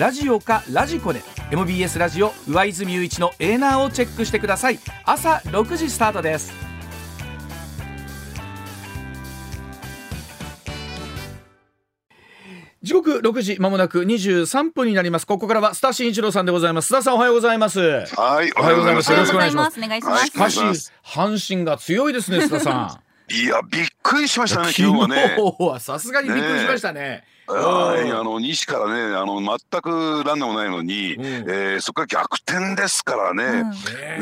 [0.00, 1.20] ラジオかラジコで
[1.50, 4.78] MBS ラジオ上泉雄一のエーナーをチェックしてください。
[5.04, 6.54] 朝6時スタートです。
[12.80, 15.26] 時刻6時まもなく23分になります。
[15.26, 16.94] ここからは須田慎一郎さんでございます。
[16.94, 17.78] 須田さんおはようございます。
[17.78, 19.12] はい、おはようございます。
[19.12, 19.78] よろしくお願いします。
[19.78, 20.26] お願いします。
[20.28, 20.60] しかし
[21.04, 23.34] 阪神が強いですね須田さん。
[23.34, 25.14] いや、びっくりしましたね、昨今日
[25.60, 27.00] はさすがにびっくりしましたね。
[27.02, 27.24] はい、
[27.58, 31.24] あの西からね、あの全くランナーもないのに、うん。
[31.24, 33.44] えーそこから逆転ですからね。
[33.44, 33.70] うん。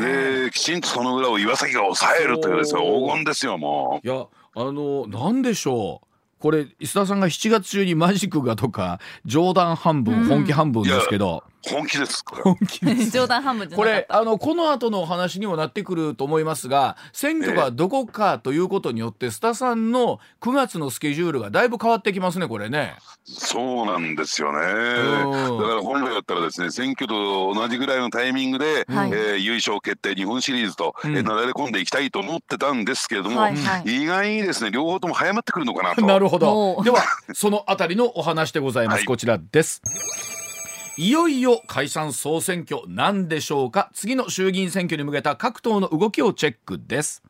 [0.01, 6.07] ねで、きちんとその裏を岩崎が抑えるというですね、そう黄金ですよ、もいやあのなんでしょう。
[6.39, 10.27] これ石田さんが7月中にマジックがとか冗談半分、うん。
[10.27, 11.43] 本気半分ですけど。
[11.45, 11.48] う。
[11.67, 12.23] 本気です。
[12.23, 13.83] これ本気です 冗談半分じゃこ。
[13.83, 22.95] れあのこの後のお話にもなってくると思いますが選挙がどこかということによって須田さんの9月のスケジュールがだいぶ変わってきますねこれね。
[23.25, 24.59] そうなんですよね。
[24.59, 34.03] だんから本来だったらですね、選挙と同じぐらいのタイミングで、はいえー優勝決定日本シリーズと、うんえーなだれ込んでいきたいと思ってたんですけれども、はいはい。
[34.03, 36.01] 意外にですね、両方とも早まってくるのかなと。
[36.07, 39.81] なるほどではそのあたりのお話でございます、はいこちらです
[41.01, 43.89] いよいよ解散総選挙なんでしょうか？
[43.93, 47.23] 次の衆議院選挙に向けた各党の動きをチェックです。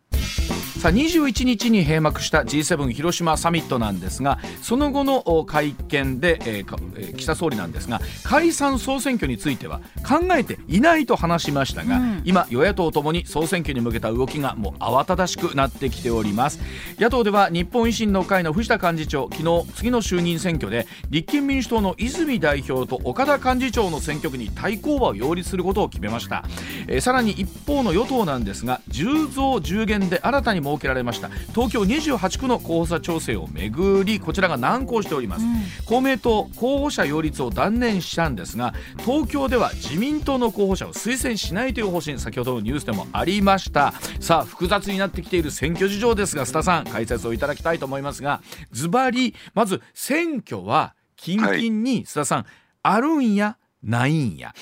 [0.80, 12.22] さあ21日に閉幕した G7 広島サミットなんですがその後のお会見で、えー岸田総理なんですが解散総選挙については考えていないと話しましたが、うん。
[12.24, 16.60] 今与野党ともに総選挙に向けた動きがもう慌ただしくなってきております。
[16.98, 26.44] 野党では日本維新の会の藤田幹事長昨日次の衆議院選挙で立憲民主党の泉代表と岡田幹事長の選挙区に対抗馬を擁立することを決めました、
[26.88, 31.30] えーさらに一方の与党なんですが10増10減で新たに設けられました。
[31.54, 35.45] 東京28区の候補者調整をめぐりこちらが難航しております、
[35.86, 43.93] 公明党候補者擁立を断念したんですが東京では自民党の候補者を推薦しないという方針先ほどのニュースでもありました。
[44.20, 52.45] さあ複雑になってきている選挙事情ですが須田さん解説をいただきたいと思いますがズバリまず選挙は近々に須田さん、
[52.83, 54.54] あるんやないんや。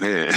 [0.00, 0.30] ねえ。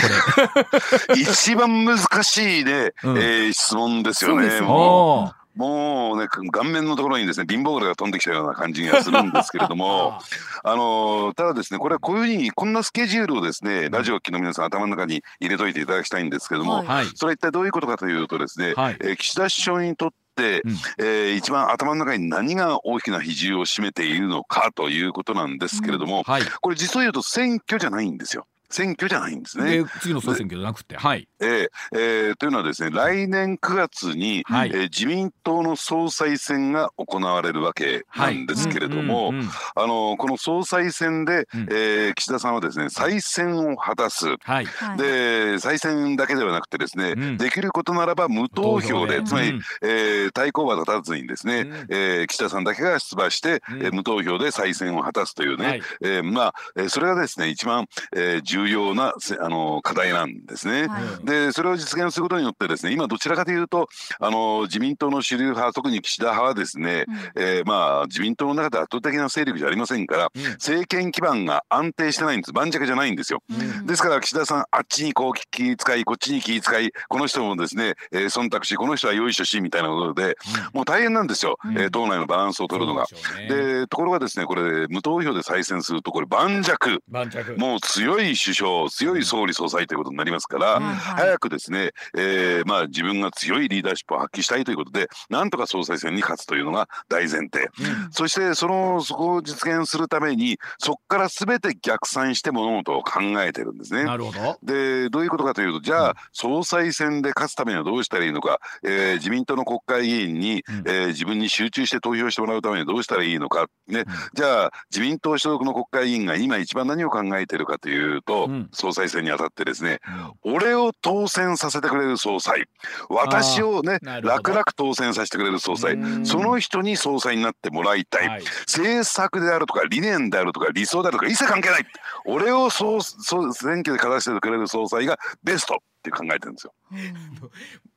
[1.15, 3.17] 一番難しいね、うん。
[3.17, 4.61] えー質問ですよね。
[4.61, 10.19] もうもうね顔面のところにですね貧乏が飛んできたような感じがするんですけれども。
[10.63, 16.87] あのーただですねこれはこういうふうにこんなスケジュールをですねラジオを聴きの皆さん頭の中に入れといていただきたいんですけれども、はい。
[16.87, 17.05] はい。
[17.15, 18.97] それは一体どういうことかというとですね、はい。
[18.99, 20.17] えー岸田首相にとって、
[20.63, 20.75] うん。
[20.99, 26.43] えー一番頭の中に何が大きな比重を占めているのかということなんですけれども、はい。
[26.61, 28.47] これ実を言うと選挙じゃないんですよ。
[28.69, 29.83] 選挙じゃないんですね。
[29.83, 30.97] で次の総選挙じゃなくて。
[30.97, 31.27] はい。
[31.39, 34.69] えーえーというのはですね来年9月に、はい。
[34.69, 39.33] えー自民党の総裁選が行われるわけなんですけれども、
[39.75, 41.61] あのこの総裁選で、うん。
[41.71, 44.27] えー岸田さんはですね再選を果たす。
[44.41, 44.65] はい。
[44.65, 44.97] はい。
[44.97, 47.37] で再選だけではなくてですね、うん。
[47.37, 49.61] できることならば無投票でつまり、うん。
[49.81, 51.73] えー対抗馬立たずにですね、うん。
[51.89, 53.81] えー岸田さんだけが出馬して、うん。
[53.83, 55.81] えー無投票で再選を果たすというね、はい。
[56.01, 60.87] えーまあ、えーそれがですね一番、えー重要なせあの課題なんですね。
[60.87, 61.25] はい。
[61.25, 63.89] でそれを実現することによってですね今どちらかというと
[64.19, 67.05] あの自民党の主流派特に岸田派はですね、
[67.35, 70.43] えーまあ自民党の中で圧倒的な勢力じゃありませんから、うん。
[70.53, 72.53] 政権基盤が安定してないんです。
[72.53, 73.41] 盤石じゃないんですよ。
[73.49, 73.85] うん。
[73.85, 80.37] ですから岸田さんあっちにこう気遣いこっちに気遣いこの人もですね、えー忖度しこの人はよいしょしみたいなことで
[80.73, 81.77] もう大変なんですよ、うん。
[81.77, 83.05] えー党内のバランスを取るのが。
[83.47, 83.81] でね。
[83.81, 86.71] でところがですねこれ無投票で再選するとこれ盤石。
[87.09, 87.37] 盤石。
[87.57, 97.69] もう強い首相強い総理総裁ということになりますから、早くですね、えーまあ、自分が強いリーダーシップを発揮したいということでなんとか総裁選に勝つというのが大前提。
[97.79, 98.11] うん。
[98.11, 104.03] そしてそのそこを実現するためにそこから全て逆算して物事を考えてるんですね。
[104.03, 104.59] なるほど。
[104.63, 110.75] でどういうことかというとじゃあ、総裁選で勝つためにはどうしたらいいのか、えー自民党の国会議員に、うん。
[110.85, 114.03] えー自分に集中して投票してもらうためにはどうしたらいいのか、ね。
[114.33, 118.69] じゃあ自民党所属の国会議員が今一番何を考えているかというと、うん。
[118.73, 120.01] 総裁選にあたってですね
[120.43, 122.65] 俺を当選させてくれる総裁。
[123.09, 125.93] 私をね楽々当選させてくれる総裁。
[125.93, 126.25] うん。
[126.25, 128.43] その人に総裁になってもらいたい、はい。
[128.67, 131.85] 政策であるとか理念であるとか理想であるとか一切関係ない。
[132.25, 136.73] 俺をそうそう選挙で勝たせてくれる総裁がベストって考えてるんですよ。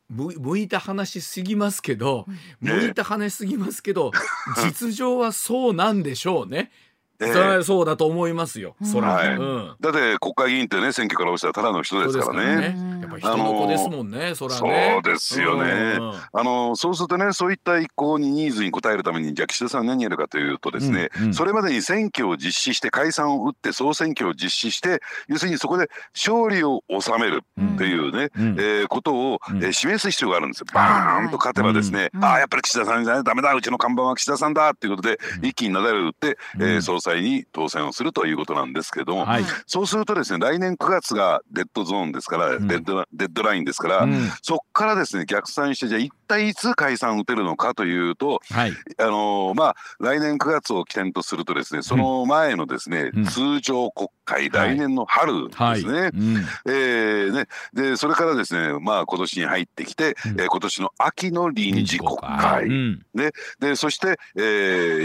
[0.09, 2.25] む向いた話すぎますけど、
[2.63, 4.11] ね向いた話すぎますけど、
[4.65, 6.71] 実情はそうなんでしょうね。
[7.21, 7.33] ええ。
[7.33, 8.77] それはそうだと思いますよ。
[8.83, 9.35] そら、はい。
[9.37, 9.77] うん。
[9.81, 12.77] だって国会議員ってね選挙から落ちたただの人ですからね。
[13.01, 14.35] やっぱ人の子ですもんね。
[14.35, 15.01] そらそうね。
[15.03, 15.97] ですよね。
[15.99, 21.35] うんあのそうするとねそういった意向にニーズに応えるためにじゃあ岸田さん何やるかというとですね、うんうん。
[21.35, 28.57] それまでに選挙を実施して解散を打って総選挙を実施して要するにそこで勝利を収めるっていうね、うん。
[28.59, 29.65] えーことを、うん。
[29.65, 30.67] えー示す必要があるんですよ。
[30.73, 32.25] バーンと勝てばですね、うん。
[32.25, 39.45] ああやっぱり岸田さんじゃないダメだうちの看板は岸田さんだっていうことで、一気になだれを打って、えーうん総裁に当選をするということなんですけども、はい。
[39.67, 42.67] そうするとですね来年9月がデッドゾーンですから、ん。
[42.69, 44.31] デッドラデッドラインですから、うん。
[44.43, 48.73] そこからですね逆算してじゃあ一体いつ解散を打てるのかというと、はい。
[48.99, 53.25] あのーまあ来年9月を起点とするとですねその前のですね、うん。
[53.25, 54.75] 通常国会、はい。
[54.75, 55.67] 来年の春ですね。
[55.67, 55.83] はい。
[55.83, 56.37] うん。
[56.67, 60.41] えーね、でそれからですね、まあ、今年に入ってきて、うん。
[60.41, 63.07] えー今年の秋の臨時国会、うん。
[63.61, 64.41] でそして、え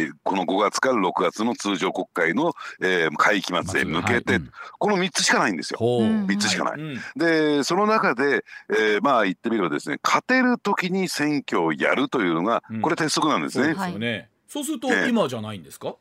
[0.09, 5.77] ーこの5月から6月の通常国会の、えー会期末へ向けて、はいうんこの3つしかないんですよ。
[5.79, 6.03] ほう。
[6.03, 6.79] うん3つしかない。
[6.81, 13.65] うんでその中で、えーまあ言ってみればですね勝てる時に選挙をやるというのがうんこれ鉄則なんですね。
[13.65, 14.29] そうですよね。
[14.49, 15.95] そうするとええ今じゃないんですか？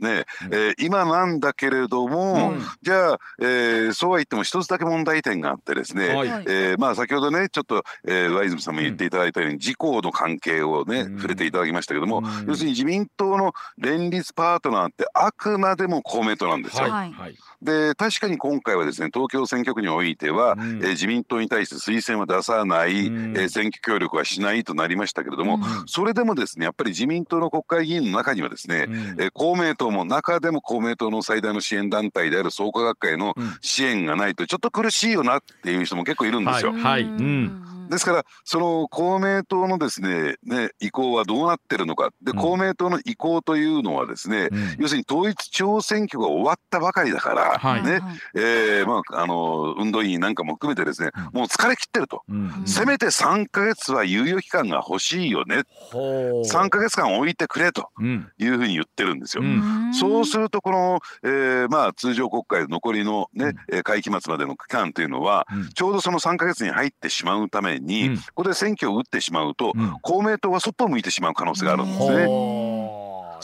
[0.00, 2.62] ねえー今なんだけれども、うん。
[2.82, 6.28] じゃあ、えーそうは言っても一つだけ問題点があってですね、はい。
[6.28, 6.44] はい。
[6.46, 11.16] えーまあ先ほどねちょっと、えー、上泉さんも言っていただいたように、自公の関係をね、うん。
[11.16, 12.46] 触れていただきましたけども、うん。
[12.46, 16.82] 要するに自民党の連立パートナーってあくまでも公明党なんですよ。
[16.84, 17.12] はい。
[17.12, 17.36] はい。
[17.64, 20.60] で確かに今回はですね東京選挙区においては、うん。
[20.60, 23.36] えー自民党に対して推薦は出さない、うん。
[23.36, 25.62] えー選挙協力はしないとなりましたけれども、うん。
[25.86, 28.94] それでもですねやっぱり自民党の国会議員の中にはですね、うん。
[28.94, 33.54] えー公明党も中でも公明党の最大の支援団体である創価学会のうん。
[33.60, 36.72] 支援がないとちょっと苦しいよなっていう人も結構いるんですよ。
[36.72, 36.82] はい。
[36.82, 37.02] はい。
[37.02, 42.10] うんですからその公明党のですねね意向はどうなってるのか。
[42.22, 42.38] でうん。
[42.38, 44.76] 公明党の意向というのはですね、うん。
[44.78, 47.82] 要するに統一地方選挙が終わったばかりだから、はい。
[47.82, 48.00] ね
[48.34, 51.40] えーまあ、あの運動員なんかも含めてですね、うん。
[51.40, 52.62] もう疲れ切ってると、うん。
[52.66, 55.62] せめて3か月は猶予期間が欲しいよね。
[55.70, 56.48] ほう。
[56.48, 58.28] 3か月間置いてくれとうん。
[58.38, 59.42] いうふうに言ってるんですよ。
[59.42, 59.94] うん。
[59.94, 65.68] そうするとこの、えーまあ、通常国会残りの、ねえー会期末までの期間というのはうん。
[65.70, 68.16] ちょうどその3か月に入ってしまうために、うん。
[68.16, 69.92] ここで選挙を打ってしまうと、うん。
[70.02, 72.73] 公明党はそっぽを向いてしまう可能性があるんですね。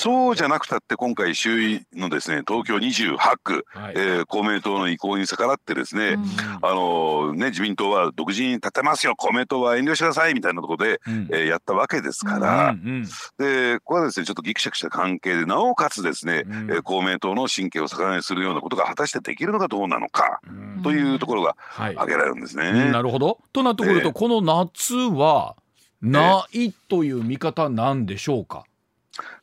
[0.01, 3.95] そうじゃなくたって今回衆院のですね東京28区、はい。
[3.97, 6.25] えー公明党の意向に逆らってですね、うん。
[6.63, 11.29] あのね自民党は独自に立てますよ公明党は遠慮してくださいみたいなところで、うん。
[11.33, 13.05] えーやったわけですかうら、ん
[13.39, 16.53] でここはですねちょっとギクシャクした関係でなおかつですね、うん。
[16.71, 20.83] えー公明党の神経を逆なにするようなことが果たしてできるのかどうなのかうん。
[20.83, 21.95] というところがはい。
[21.95, 22.71] 挙げられるんですね。
[22.71, 23.39] うんなるほど。
[23.53, 25.57] となってくるええとこの夏は
[26.01, 28.65] ないという見方なんでしょうか？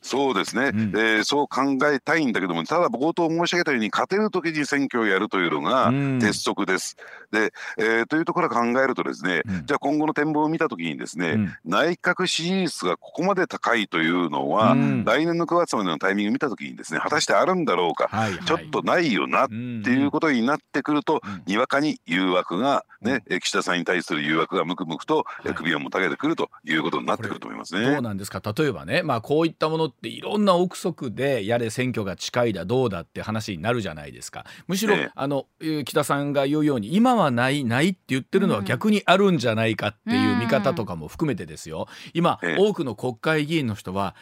[0.02, 0.80] そうですね、うん。
[0.96, 6.20] えーそう考えたいんだけどもただ冒頭申し上げたように勝てる時に選挙をやるというのがうん。
[6.20, 6.96] 鉄則です。
[7.32, 9.66] で、えーというところから考えるとですね、うん。
[9.66, 11.54] じゃあ今後の展望を見た時にですね、うん。
[11.66, 15.06] 内閣支持率がここまで高いというのは、うん。
[15.06, 18.46] 来年の9月までのタイミングを見た時にですね果たしてあるんだろうか、はいはい。
[18.46, 19.56] ちょっとないよなっって
[19.88, 21.44] ていうことになってくると、うん。
[21.46, 23.12] にわかに誘惑がうん。
[23.12, 25.24] ね、え岸田さんに対する誘惑がムクムクと、
[25.56, 28.02] 首をもたげてくるということになってくると思いますどうね。
[28.02, 28.42] なんですか？
[28.58, 34.46] 例えばね、まあ、こういったものっていろんな憶測でやれ選挙が近いだどうだって話になるじゃないですか。
[34.68, 35.12] むしろ、ええ。
[35.16, 41.88] あのえー北さんが言うように今はないないって言ってるのはうん逆にあるんじゃないかっていう見方とかも含めてですよ。
[42.14, 42.58] 今、ええ。
[42.60, 44.16] 多くの国会議員の人は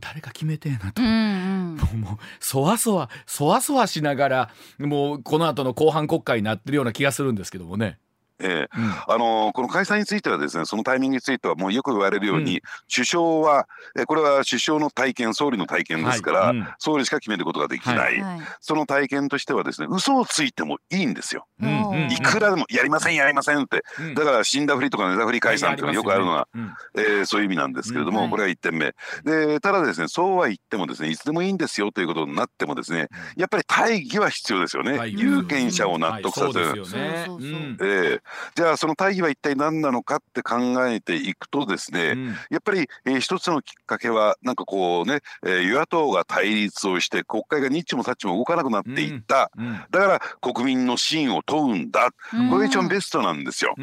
[0.00, 1.02] 誰か決めてえなと。
[1.02, 1.04] う。
[1.04, 7.98] んもうそわそわそわそわしながらもうこの後の後半国会になってるような気がするんですけどもね。
[8.40, 8.78] ええ。
[8.78, 9.14] うん。
[9.14, 12.60] あのーこの解散についてはですねそのタイミングについてはもうよく言われるように、うん。
[12.92, 16.56] 首相はえこれは首相の体験総理の体験ですから、はい。
[16.56, 16.68] うん。
[16.78, 18.20] 総理しか決めることができない、はい。
[18.20, 18.40] はい。
[18.60, 21.46] その体験としてはですね嘘をついてもいいんですよ。
[21.60, 23.84] いくらでもやりませんやりませんって。
[24.00, 24.14] うん。
[24.14, 26.74] だから死んだふりとか寝たふり解散っていうのがよくあるのが、うん。
[26.96, 28.30] えーそういう意味なんですけれども、うん。
[28.30, 28.94] これは1点目。
[29.24, 37.76] でただですねそうは言ってもですねいつでもいいんですよということになってもですねやっぱり大義は必要ですよね、はい有権者を納得させる、はいそうですよね。
[37.80, 38.21] ええ
[38.54, 42.26] じゃあその大義は一体何なのかって考えていくとですね、うん。
[42.50, 49.72] やっぱり、えー一つのきっかけはなんかこうね、えー与野党が対立をして国会がニッチもサッチも動かなくなっていった、うん。
[49.90, 52.10] だから国民の信を問うんだ。
[52.30, 53.74] これが一番ベストなんですよ。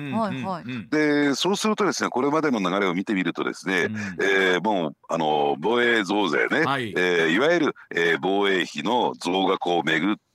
[0.90, 3.96] でそうするとですねこれまでの流れを見てみるとですね、うん。
[4.22, 6.94] えーもうあの防衛増税ね、はい。
[6.98, 10.29] えーいわゆる、えー防衛費の増額をめぐってて、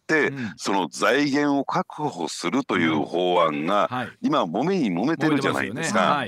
[0.56, 6.24] その財源を確保するという法案が、今揉めに揉めてるじゃないですか。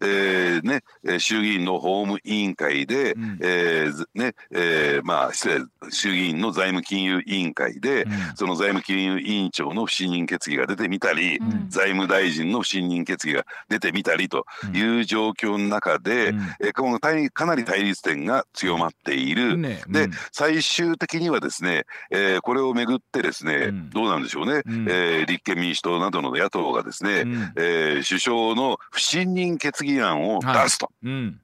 [0.00, 0.82] えね
[1.18, 19.56] 衆議院の法務委員会で、うん、えー、ねえー、まあ失礼衆議院の財務金融委員会で、うん、その財務金融委員長の不信任決議が出てみたり、うん、財務大臣の不信任決議が出てみたりという状況の中で、うん、えー、かなり対立点が強まっている。
[19.56, 30.86] ね、で最終的にはですね、えー、これをめぐってですね、どうなんでしょうね、うん、えー、立憲民主党などの野党がですね、うん、えー、首相の不信任決議案を出すと。
[30.86, 31.40] はいうん。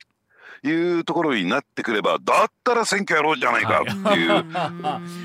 [0.67, 4.45] いうところになってくればだったら選挙やろうじゃないかっていう、 はい、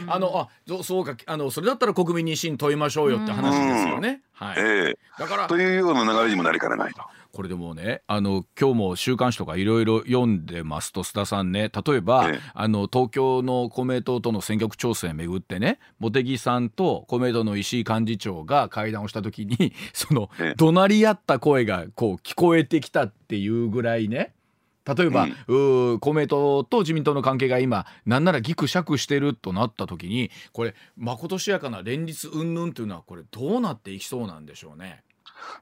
[0.07, 4.19] あのあそうかあのそれだったら国民に信問いましょうよって話ですよね。
[4.33, 7.03] はい、えー、だからというような流れにもなりかねないと。
[7.31, 11.69] これでもねあの今日も週刊誌とかいろいろ読んでますと須田さんね。
[11.69, 24.33] 例えば、ええ、あの東京の公明党との選挙区調整めぐってね茂木さんと公明党の石井幹事長が会談をした時に その、え、怒鳴り合った声がこう聞こえてきたっていうぐらいね。
[24.95, 35.03] 例えば、うん、公明党と自民党の関係が今なんならぎくしゃくしてるとなった時にこれまことしやかな連立云々というのはこれどうなっていきそうなんでしょうね。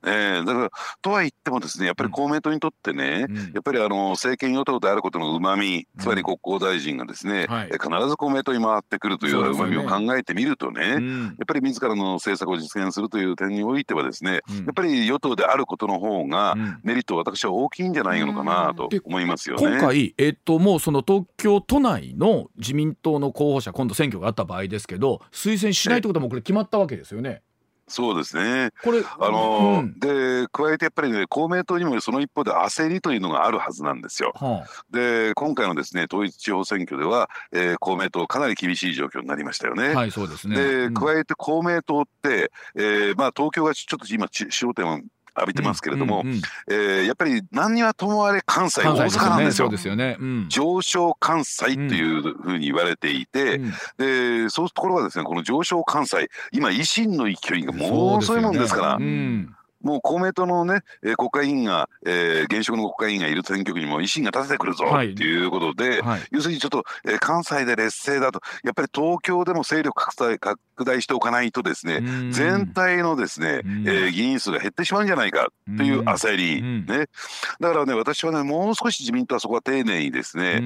[0.06, 14.40] えー、だからとは言ってもですねやっぱり公明党にとってね、うん、やっぱりあの政権与党であることのうまみつまり国交大臣がですね、うんはい、必ず公明党に回ってくるといううまみを考えてみるとね、うん、やっぱり自らの政策を実現するという点においてはですね、や
[14.72, 19.78] っぱり与党であることの方がメリットは私は大きいんじゃないのかなと思いますよね。
[19.78, 27.42] 今回、えっと、もうその東京都内の自民党の候補者今度選挙があった場合ですけど推薦しないということはもうこれ決まったわけですよね。
[27.88, 28.72] そうですね。
[28.84, 34.34] これ、あの、うん、で、加えてやっぱりね、公明党にもその一方で焦りというのがあるはずなんですよ。
[34.36, 39.96] はあ、で、今回のですね、統一地方選挙では、えー、公明党かなり厳しい状況になりましたよね。
[39.96, 40.56] はい、そうですね。
[40.56, 45.00] で、加えて公明党って、えー、まあ東京がちょっと今焦点を
[45.38, 49.70] 浴びてますけれども、うんうん、えー、やっぱり何にはともあれ関西大阪なんですよ。
[49.70, 53.72] ですよね、うん、上昇関西というふうに言われていて、うん、
[54.44, 59.57] でそういうところはですねこの上昇関西今維新の勢いがもの遅いもんですから。
[59.88, 65.46] もう公明党のね、えー、国会議員が、えー、現職の国会議員がいる選挙区にも維新が立ててくるぞとい。
[65.46, 72.02] うことで、はい、要するにちょっと、えー、関西で劣勢だと、やっぱり東京でも勢力拡大拡大しておかないとですね、
[72.32, 77.08] 全体のですね、えー、議員数が減ってしまうんじゃないかという焦り、ね、
[77.62, 80.60] だからね、私はね、もう少し自民党はそこは丁寧にですね、え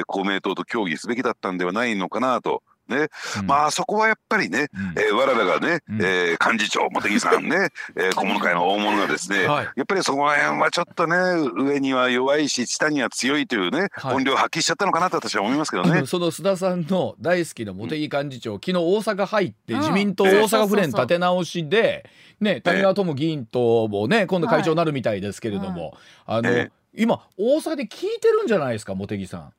[0.00, 2.62] ー、公明党と協議すべきだったんではないのかなと。
[2.88, 3.08] ね、
[3.40, 11.16] うん、まあそこはやっぱりね、うん、えー、我らがね、うん、えー、幹事長茂木さんね、えー、 小物会の大物がですね、はい、やっぱりそこら辺はちょっとね
[11.56, 16.04] 上には弱いし下には強いというね、はい、本領を発揮しちゃったのかなと私は思いますけどね。
[16.06, 22.08] その須田さんの大好きな茂木幹事長、昨日大阪入って自民党大阪府連立て直しで、
[22.40, 29.52] ね、谷川智議員ともね今度会長になるみたいですけれども、はい、あの、今大阪で聞いてるんじゃないですか茂木さん。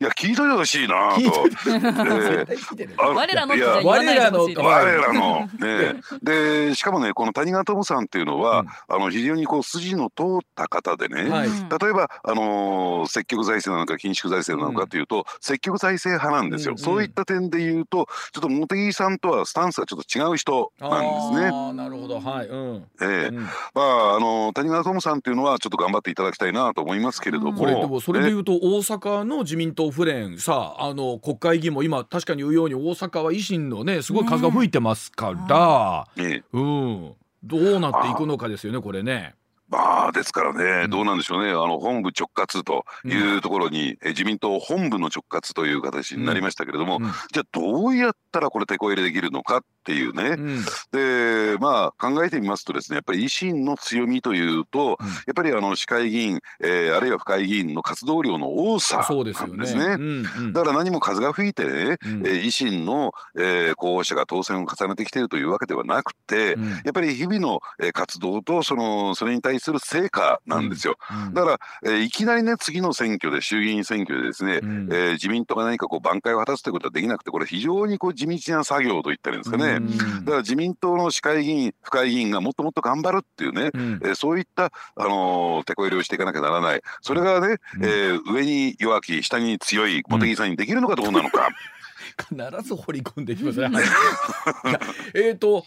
[0.00, 1.46] いや聞いといてほしいなと。
[2.98, 3.54] 我らの
[3.84, 21.50] 我らの我らのねでしかもねこの谷川智さんっていうのは、あの非常にこう筋の通った方でね、例えばあの積極財政なのか緊縮財政なのかというと、積極財政派なんですよ、そういった点で言うとちょっと茂木さんとはスタンスがちょっと違う人なんですね。
[21.52, 22.20] あなるほど。
[22.20, 22.48] はい。
[22.48, 22.86] うん。
[23.02, 23.30] ええ。
[23.74, 36.06] まああの谷川智さんっていうのはちょっと頑張っていただきたいなと思いますけれども、これでもそれで言うと大阪の自民党府連さあの国会議員も今確かに言うように大阪は維新のねすごい数が吹いてますから、
[36.52, 39.34] うん、どうなっていくのかですよねこれね。
[39.68, 59.66] まあですからね、うん、どうなんでしょうね、あの本部直括というところに、うん、自民党本部の直轄という形になりましたけれども、うん、じゃあどうやったらこれ、てこ入れできるのかっていうね、うん、でまあ考えてみますとですねやっぱり維新の強みというと、うん、やっぱりあの市会議員、えー、あるいは府会議員の活動量の多さなんですね。
[59.66, 61.70] すねだから何も風が吹いてね、
[62.04, 70.96] うん、えー、維新の、えー、候補者が当選を重ねてきているというわけではなくて、うん、やっぱり日々の、えー、活動とそのそれに対する成果なんですよ。
[71.32, 79.80] だから、えー、いきなりね次の選挙で衆議院選挙でですね、うん、えー、自民党が何かこう挽回を果たすということはできなくてこれ非常にこう地道な作業といったらいいんですかね。
[80.20, 91.48] だから自民党の市会議員、府会議員がもっともっと頑張るっていうね、うん、えー、そういった、あのー、手こ入れをしていかなきゃならない、それがね、うん、えー、上に弱き、下に強い茂木さんにできるのかどうなのか。
[92.16, 93.68] 必ず掘り込んでいきますね。
[95.14, 95.66] えっと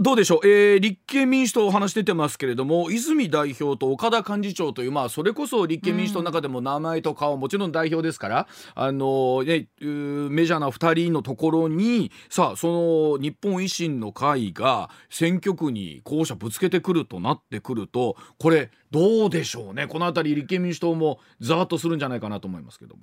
[0.00, 19.86] どうでしょう、えー、立憲民主党お話出てますけれども泉代表と岡田幹事長という、まあ、それこそ立憲民主党の中でも名前と顔、もちろん代表ですから、あのね、メジャーな2人のところにさあその日本維新の会が選挙区に候補者ぶつけてくるとなってくるとこれどうでしょうね。
[19.86, 23.02] この辺り立憲民主党もざわっとするんじゃないかなと思いますけども。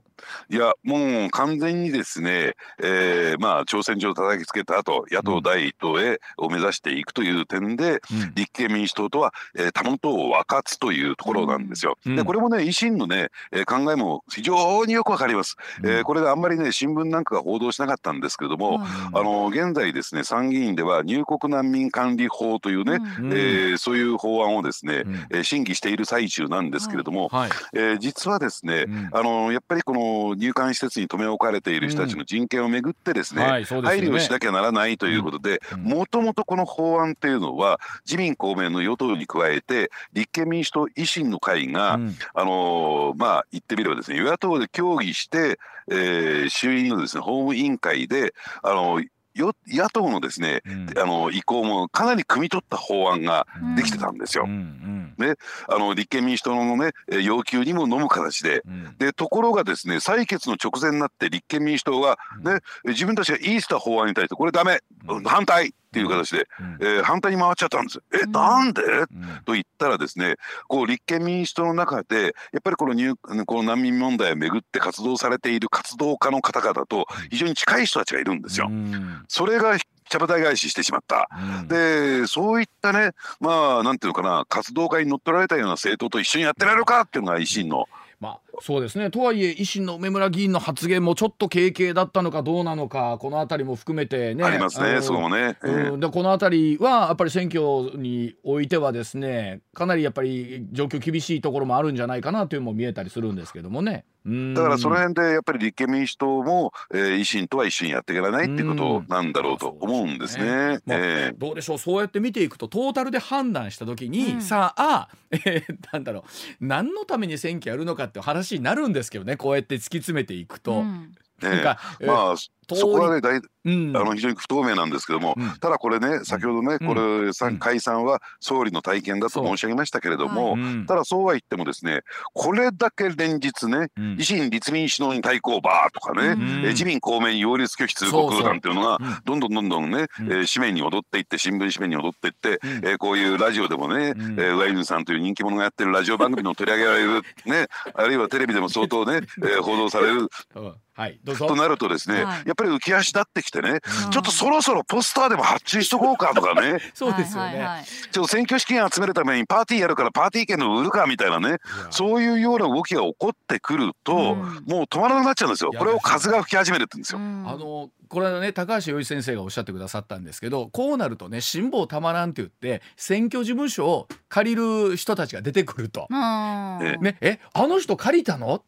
[0.50, 11.98] いやもう完全にですね、えー、まあ挑戦状を叩きつけた後野党第一党へを目指していくという点で、うん、立憲民主党とは、えー、他の党を分かつというところなんですよ。
[12.06, 15.56] うん、でこれもね維新のね、えー、考えも非常によくわかります。
[15.84, 33.82] うん、えー、これがあんまりね新聞なんかが報道しなかったんですけれども、あの現在ですね参議院では入国難民管理法というね、うん、えー、そういう法案をですね、うん、審議している最中なんですけれども、はい、えー、実はですね、うん、あのやっぱりこの入管施設に留め置かれている人たちの人権をめぐってですねはい、すね。
[33.82, 42.00] 配慮しなきゃならないということでもともとこの法案っていうのは自民公明の与党に加えて立憲民主党維新の会が、
[42.34, 49.02] あのまあ言ってみればですね与野党で協議して、えー、衆院のですね法務委員会であの
[49.36, 54.46] よ野党のですね、うん、あの意向もかなり汲み取った法案ができてたんですよ。
[54.46, 54.58] うんうん。
[54.58, 55.36] うん、ね、
[55.68, 56.92] あの立憲民主党のね
[57.22, 64.80] 要求にも飲む形で、うん、でところがですね採決の直前になって立憲民主党がね、自分たちがいいした法案に対してこれダメ、
[65.26, 68.04] 反対っていう形で、うん、えー、反対に回っちゃったんです。
[68.14, 69.08] え、なんで、うん、
[69.46, 70.36] と言ったらですね、
[70.68, 78.68] こう立憲民主党の中で、やっぱりこの入この難民問題をめぐって活動されている活動家の方々と非常に近い人たちがいるんですよ。
[78.70, 79.78] うん、それが
[80.10, 87.86] 茶ャ返ししてしまった、うん、でそういったねまあなんていうのかな活動家に乗っ取られたような政党と一緒にやってられるかっていうのが維新の。
[88.20, 89.12] まあ、そうですね。
[89.12, 94.44] とはいえ維新の梅村議員の発言もちょっと軽々だったのかどうなのかこの辺りも含めてね。
[94.44, 95.02] ありますね。
[95.02, 104.06] そうね、えー、でこの辺りはやっぱり選挙においてはですねかなりやっぱり状況厳しいところもあるんじゃないかなというのも見えたりするんですけどもね。
[104.26, 110.80] だからその辺でやっぱり立憲民主党も、えー、維新とは一緒にやっていけないっていうことなんだろうと思うんですね。
[110.84, 120.74] まあ、えー、どうでしょうそうやって見ていくとトータルで判断した時に、うん、さあ、えー、なんだろう何のために選挙やるのかって話になるんですけどねこうやって突き詰めていくと。
[120.74, 122.36] うんなんか、まあ
[122.74, 132.02] そこはね大、うん、あの非常に不透明なんですけども、うん、ただこれね先ほどね、これ、うん、解散は総理の体験だと申し上げましたけれども、ただそうは言ってもですね
[132.34, 150.30] これだけ連日ね、維新立民主党に対抗バーとかね、え自民公明に擁立拒否通告なんていうのがどんどんどんどんね、えー、紙面に踊っていって新聞紙面に踊っていって、えー、こういうラジオでもね、うん、えー、上泉さんという人気者がやってるラジオ番組の取り上げられるねあるいはテレビでも相当ね、 えー、報道される。
[150.98, 151.48] はい、どうぞ。
[151.48, 156.80] となるとですね、はい、やっぱり浮き足立ってきてね、うん、ちょっとそろそろポスターでも発注しとこうかとかね。
[156.94, 161.58] そうですよね、ちょっと選挙資金集めるためにパーティーやるからパーティー券の売るかみたいなね。
[161.90, 165.72] そういうような動きが起こってくると、うん、もう止まらなくなっちゃうんですよ。
[165.78, 167.20] これを風が吹き始めるって言うんですよ。
[167.20, 176.08] あのこれはね高橋洋一先生がおっしゃってくださったんですけどこうなるとね辛抱たまらんって言って選挙事務所を借りる人たちが出てくると。
[176.10, 178.64] ね、えあの人借りたの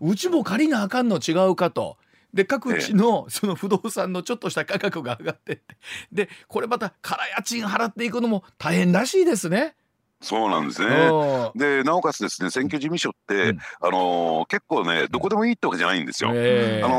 [0.00, 1.96] うちも借りなあかんの違うかと。
[2.32, 5.76] で各地のその不動産のちょっとした価格が上がってって
[6.10, 9.74] でこれまた空家賃払っていくのも大変らしいですね。
[10.22, 11.50] そうなんですね。
[11.54, 16.30] でなおかつですね選挙事務所って、うん、あのー、結構ねどこでもいいってわけじゃないんですよ。
[16.30, 16.38] あの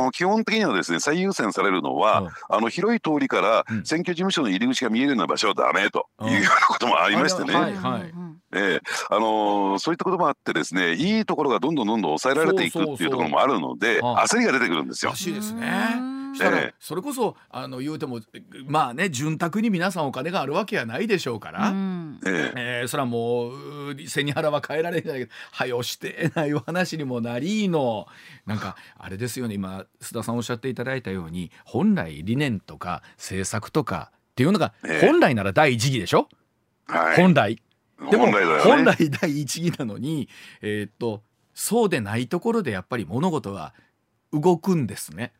[0.09, 7.55] ー、基本的にはですね最優先されるのは、うん、あの広い通りから選挙事務所の入り口が見えるような場所はダメというようなこともありましてね。
[7.55, 8.13] はいはい。
[8.55, 15.11] えー、あのー、そういったこともあってですねいいところがどんどんどんどん抑えられていくっていうところもあるので焦りが出てくるんですよ。
[15.11, 16.12] らしいですね。
[16.35, 18.19] したらそれこそあの言うても
[18.65, 25.19] まあね潤沢に皆さんお金があるわけはないでしょうから、うん、えー、それはもう背に腹は変えられない。
[25.19, 28.07] け どはよしてないお話にもなりの。
[28.45, 29.55] なんかあれですよね。
[29.55, 36.27] 今須田さんおっしゃっていただいたように本来理念とか政策とかっていうのが本来なら第一義でしょ、
[36.87, 37.61] はい、本来。
[38.11, 38.27] でも
[38.63, 40.27] 本来第一義なのに、
[40.61, 43.73] えー、っとそうでないところでやっぱり物事は
[44.33, 45.31] 動くんですね。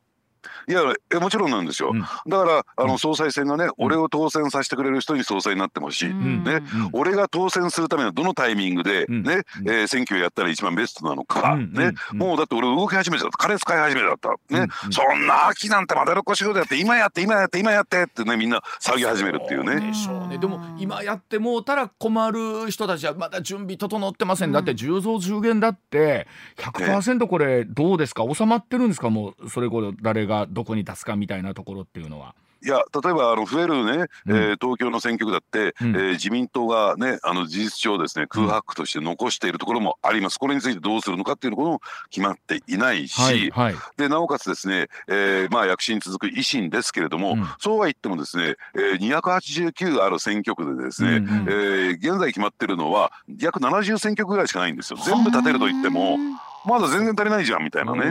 [0.67, 0.82] いや
[1.13, 6.62] えもちろんなんですよ、うん、だからあの総裁選がね、うん、俺を当選させてくれる人に総裁になってほしい、うん、ね、
[6.93, 13.38] 俺が当選するためにはどのタイミングでね、うん、えー、選挙をやったら一番ベストなのか、ね、もうだって俺動き始めちゃった。
[13.38, 14.29] 金使い始めちゃった。
[14.49, 19.79] ね、そんな秋なんてまだろっこ仕事やって今やって今やって今やってってねみんな騒ぎ始めるっていうね。
[19.88, 20.38] でしょうね。
[20.38, 26.27] でも今やってもうたら困る人たちはまだ準備整ってません、だって10増10減だって。
[26.58, 28.23] 100%これどうですか？
[28.34, 29.10] 収まってるんですか？
[29.10, 32.35] もうそれこそ誰がどこに出すかみたいなところっていうのは。
[32.63, 40.39] いや例えばあの増えるね、えー、東京の選挙区だって、うん、えー、自民党がねあの事実上ですね空白として残しているところもあります。
[40.39, 54.99] これについてどうするのかっていうのも決まっていないし、はいはい、でなおかつですね、えー、まあ躍進続く維新ですけれども、うん、そうは言ってもですね、えー、289ある選挙区でですね、うんうん、えー、現在決まってるのは約70選挙区ぐらいしかないんですよ。
[55.05, 56.17] 全部立てると言っても。
[56.65, 58.02] まだ全然足りないじゃんみたいなね。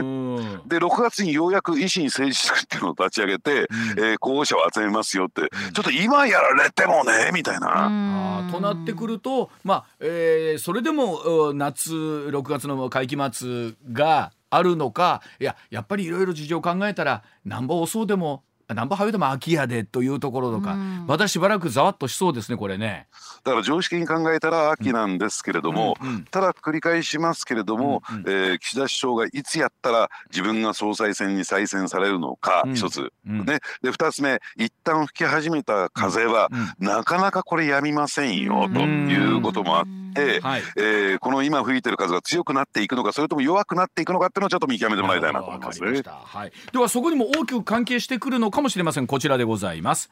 [0.65, 3.65] で6月にようやく維新政治局っていうのを立ち上げて、うん、
[3.99, 8.49] えー、候補者を集めますよって、うん、ちょっと今やられてもねみたいな。
[8.51, 23.07] となってくるとまあ、えー、それでも夏6月の会期末があるのかいややっぱりいろいろ事情を考えたらなんぼ遅うでもナンバーハイでも空き家でというところとか、うん、またしばらくざわっとしそうですねこれね。
[23.43, 26.15] だから常識に考えたら秋なんですけれども、うんうん。
[26.15, 36.49] うん、ただ繰り返しますけれども、うんうん、えー、岸田首相がいつやったら自分が総裁選に再選されるのか、一つ、ね、で二つ目一旦吹き始めた風は、
[36.79, 40.02] なかなかこれやみませんよ、ということもあって。
[40.41, 46.01] はい、えー、この今吹いてる風が強くなっていくのかそれとも弱くなっていくのかっていうのをちょっと見極めてもらいたいなと思いますね。
[46.05, 49.07] はい、ではそこにも大きく関係してくるのかもしれません。
[49.07, 50.09] こちらでございます。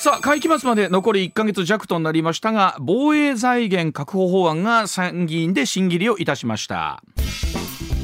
[0.00, 7.02] さあ会期末まで残り1か月弱となりましたが防衛財源確保法案が参議院で審議入りをいたしました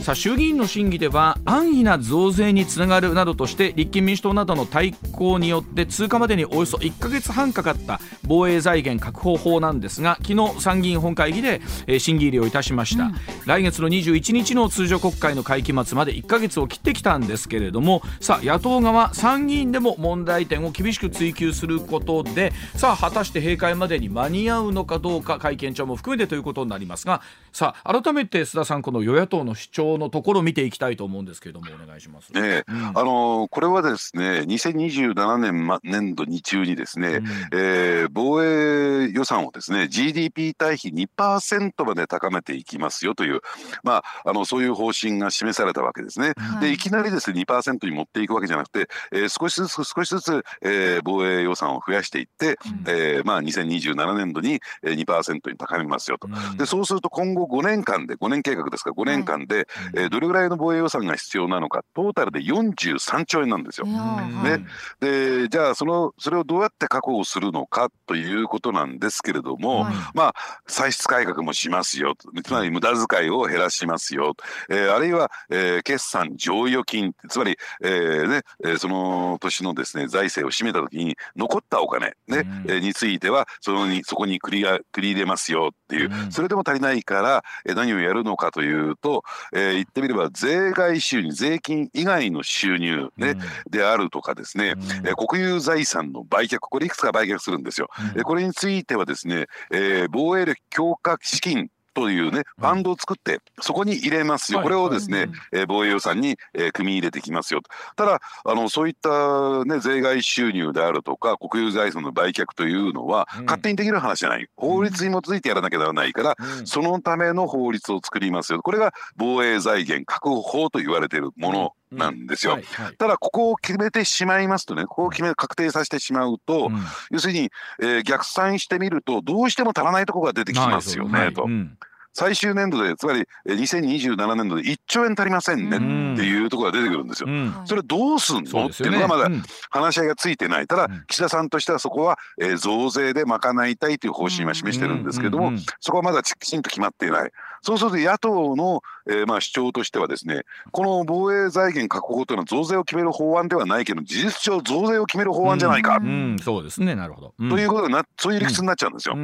[0.07, 13.15] さあ衆議院の審議では安易な増税につながるなどとして立憲民主党などの対抗によって通過までにおよそ1か月半かかった防衛財源確保法なんですが昨日参議院本会議で、え審議入りをいたしました、うん、
[13.47, 32.33] 来月の21日の通常国会の会期末まで1か月を切ってきたんですけれどもさあ野党側参議院でも問題点を厳しく追及することでさあ果たして閉会までに間に合うのかどうか会見長も含めてということになりますがさあ改めて須田さんこの与野党の主張のところを見ていきたいと思うんですけれどもお願いします。
[32.33, 43.41] ね、うん、あのこれはですね2027年、ま、年度に中にですね、うん、えー、防衛予算をですね GDP 対比2%まで高めていきますよという、
[43.83, 46.33] まあ、あのそういう方針が示されたわけですね。
[46.37, 56.29] はい、でいきなりですね2%に持っていくわけじゃなくて、えー、少しずつ少しずつ、えー、防衛予算を増やしていって、うん、えー、まあ、2027年度に2%に高めますよと。
[56.57, 61.83] でそうすると今後5年間で5年計画ですから5年間で、はい、えー、どれぐらいの防衛予算が必要なのか。
[61.95, 63.87] トータルで43兆円なんですよ。
[63.87, 64.67] ね、
[65.01, 70.35] でじゃあそのそれをどうやって確保するのかということなんですけれども、はい、まあ
[70.67, 72.15] 歳出改革もしますよ。
[72.45, 74.35] つまり無駄遣いを減らしますよ、
[74.69, 77.15] えー、あるいは、えー、決算剰余金。
[77.29, 89.23] つまり、えーねえー、その年のですね財政を占めた時に残ったお金ね、うん、えー、についてはそのにそこに繰り繰り入れますよっていう、うん、それでも足りないから、えー、何をやるのかというと、
[89.55, 93.39] えー、言ってみれば税外収入税金以外の収入ね、うん、
[93.71, 97.89] であるとかですね、えー、国有財産の売却これいくつか売却するんですよ。
[98.17, 107.71] うん、これについてはですね、えー、防衛力強化資金というねファンドを作ってそこに入れますよ、これをですね、えー、防衛予算に、えー、組み入れてきますよと。
[107.97, 114.47] ただあのそういった、ね、税外収入であるとか国有財産の売却というのは、勝手にできる話じゃない。
[114.57, 131.33] 法律に基づいてやらなきゃならないから、そのための法律を作りますよこれが防衛財源確保法と言われているものなんですよ、はいはい、ただここを決めてしまいますとねここを決め確定させてしまうと、うん、要するに、えー、逆算してみるとどうしても足らないところが出てきますよね。
[131.33, 131.45] と。
[131.45, 131.79] うん
[132.17, 135.81] 最終年度でつまり2027年度で1兆円足りませんねっ
[136.17, 137.29] ていうところが出てくるんですよ。
[137.29, 139.29] うん、それどうすんの、ね、っていうのがまだ
[139.69, 140.67] 話し合いがついてない。
[140.67, 147.31] ただ岸田さんとしてはそこは、え増税で賄いたいという方針は示してるんですけども、そこはまだきちんと決まっていない。
[147.67, 155.97] そうすると野党の、えー、まあ主張としてはですねこの防衛財源確保というのは増税を決める法案ではないけど事実上増税を決める法案じゃないか。
[155.97, 156.95] うんうん、そうですね。
[156.95, 159.17] なるほど、ということなそういう理屈になっちゃうんですよ。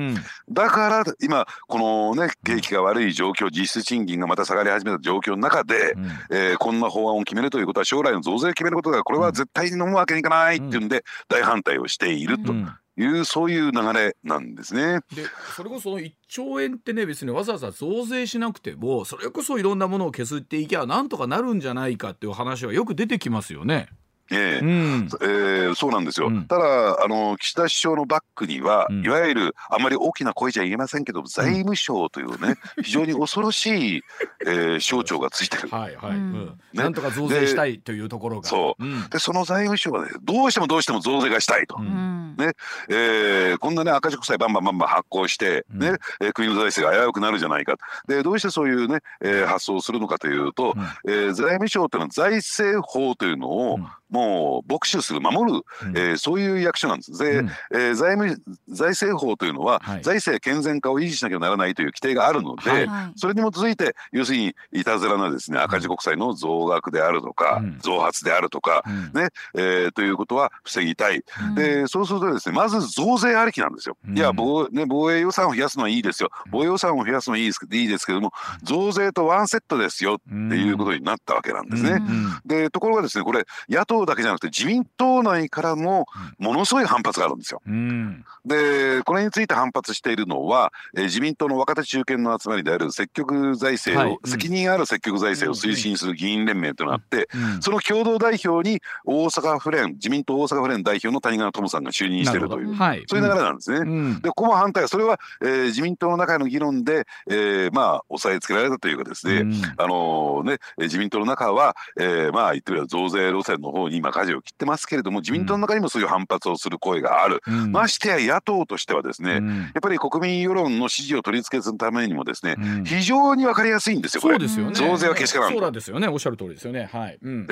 [0.51, 12.53] だから今このね景気が悪い状況実質賃金がまた下がり始めた状況の中で、うん、えー、こんな法案を決めるということは将来の増税を決めることがこれは絶対に飲むわけにいかないっていうんで大反対をしていると。
[12.99, 15.01] いう、そういう流れなんですね。
[15.15, 15.25] で
[15.57, 23.89] それこそ1兆円ってね別にわざわざ増税しなくてもそれこそいろんなものを削っていけばなんとかなるんじゃないかっていう話はよく出てきますよね。
[24.31, 34.03] えー、うん、えー、そうなんですよ、うん、ただあの岸田首相のバックには、うん、いわゆるあまり大きな声じゃ言えませんけど財務省というね、 非常に恐ろしい、
[34.47, 35.69] えー、省庁がついてる。
[35.69, 38.49] はいはい、うん、ね、なんとか増税したいというところが。
[38.49, 41.77] そう、うん、でその財務省はねどうしてもどうしても増税がしたいと。
[41.79, 42.53] うん、ね。
[42.89, 47.77] えー、こんなね赤字国債バンバンバンバン発行してね、うん、えー、国の財政が危うくなるじゃないか。
[48.07, 53.87] でどうしてそういうね、えー、発想をするのかというと、うん、えー、財務省というのは財政法というのを、も
[54.21, 54.22] う
[54.67, 57.19] 牧師する守る、うん、えー、そういう役所なんです。
[57.19, 68.83] で、うん、えー、財務財政法というのは、はい、財政健全化を維持しなきゃならないという規定があるので、はい、それに基づいて要するにいたずらなですね赤字国債の増額であるとか、うん、増発であるとか、
[69.15, 71.23] ね、えー、ということは防ぎたい。
[71.55, 73.97] でそうするとですねまず増税ありきなんですよ。
[74.15, 78.33] いや防,、ね、防衛予算を増やすのはいいですよ防衛予算を増やすのはいいですいいですけども
[78.63, 82.01] 増税とワンセットですよっていうことになったわけなんですね。
[82.45, 86.07] でところがですねこれ野党だけじゃなくて自民党内からも
[86.39, 87.61] ものすごい反発があるんですよ。
[87.67, 103.79] うん、でこれについて反発しているのは、えー、自民党の若手中堅の集まりである積極財政を、はい、責任ある積極財政を推進する議員連盟となって、うん、その共同代表に大阪府連自民党大阪府連代表の谷川智さんが就任しているという、はい、そういう流れなんですね。
[103.79, 109.45] うん、でここも反対それは、えー、自民党の中の議論で、えー、まあ抑えつけられたというかですね、
[109.77, 124.35] あのね自民党の中は、えー、まあ言ってみれば増税路線の方に今舵を切ってますけれども自民党の中にもそういう反発をする声がある、うん、ましてや野党としてはですね、うん、やっぱり国民世論の支持を取り付けするためにもですね、うん、非常に分かりやすいんですよこれ。
[124.35, 124.75] そうですよね。
[124.75, 125.53] 増税はけしからん。
[125.53, 126.09] そうなんですよね。
[126.09, 126.89] おっしゃる通りですよね。
[126.93, 127.47] はい、うん、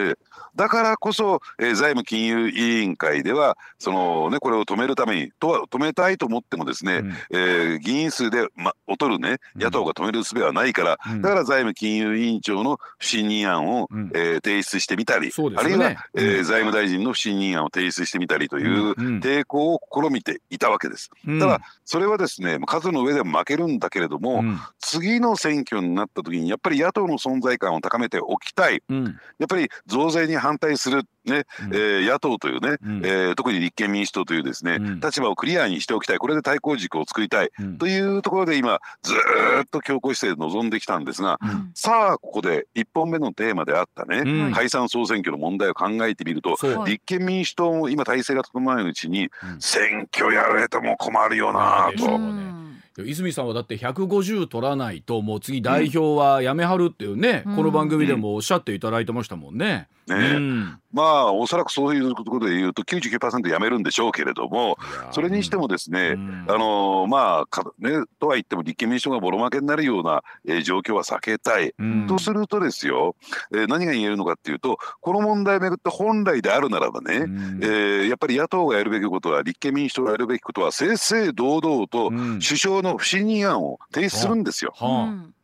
[0.56, 21.10] だからこそ、えー、財務金融委員会ではそのねこれを止めるためにとは止めたいと思ってもですね、うん、えー、議員数で、ま、劣るね野党が止める術はないから、だから財務金融委員長の不信任案を、うん、えー、提出してみたり、ね、あるいは、えー、財務大臣の不信任案を提出してみたりという抵抗を試みていたわけです。
[21.26, 24.42] ただそれはですね数の上でも負けるんだけれども、
[24.78, 36.18] 次の選挙になった時にやっぱり野党の存在感を高めておきたい、やっぱり増税に反対するね、うん、えー、野党というね、うん、えー、特に立憲民主党というですね、うん、立場をクリアにしておきたい。
[36.18, 39.14] これで対抗軸を作りたい、というところで今ず
[39.62, 41.38] っと強硬姿勢で臨んできたんですが、
[41.74, 52.69] さあここで1本目のテーマであったね、解散総選挙の問題を考えてみると立憲民主党も今体制が整わないうちに、選挙やられても困るよなと。
[52.98, 59.88] 泉さんはだって150取らないともう次代表はやめはるっていうね、この番組でもおっしゃっていただいてましたもんね。
[60.10, 64.76] ね、うん、まあおそらくそういうことで言うと99%やめるんでしょうけれども
[65.12, 73.14] それにしてもですね、うん、あのまあねとは言っても立憲民主党がボロ負けになるような、えー、状況は避けたい、うん、とするとですよ、
[73.52, 84.72] えー、何が言えるのかっていうとこの問題をめぐって本来であるならばね、うん、えー、やっぱり野党がやるべきことは立憲民主党がやるべきことは正々堂々と首相の不信任案を提出するんですよ。
[84.76, 85.40] はあ。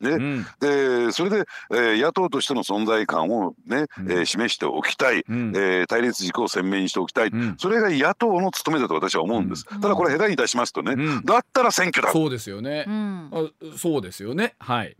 [0.00, 12.12] ね、うん、でそれで、えー、野党としての存在感をね、うん、えー、示しておきたい、うん、えー、対立軸を鮮明にしておきたい、うん、それが野党の務めだと私は思うんです、ただこれ下手に出しますとね、だったら選挙だ。
[12.12, 13.30] そうですよね、あ
[13.78, 14.54] そうですよね。
[14.58, 14.96] はい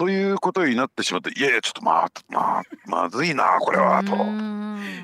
[0.00, 4.16] ということになってしまっていやいやちょっとまあまあまずいなこれはと。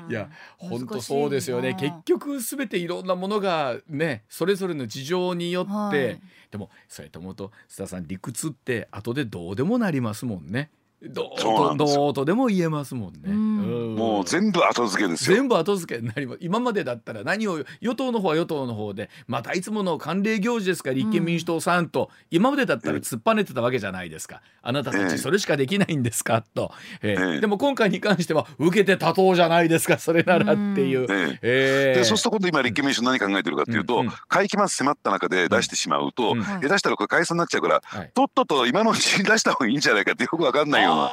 [0.09, 10.71] いや本当そうですよね結局すべていろんなものがねそれぞれの事情によって、はい、でもそれと思うと須田さん理屈って後でどうでもなりますもんね。
[11.03, 16.39] どうとどうとでも言えますもんね、うん、もう全部後付けです全部後付けになります。
[16.41, 24.41] 今までだったら何を与党の方は与党の方でまたいつもの慣例行事ですか立憲民主党さんと、うん、今までだったら突っぱねてたわけじゃないですか。
[24.63, 26.71] あなたたちそれしかできないんですかと、
[27.03, 41.11] えー、えー、でも今回に関しては受けて立とうじゃないですか それならっていう、うん、えー、でそうすると今度今立憲民主党何考えてるかっていうと、会期末迫った中で出してしまうと、下手したらこれ解散になっちゃうから、はい、とっとと今のうちに出した方がいいんじゃないかってよく分かんないよ。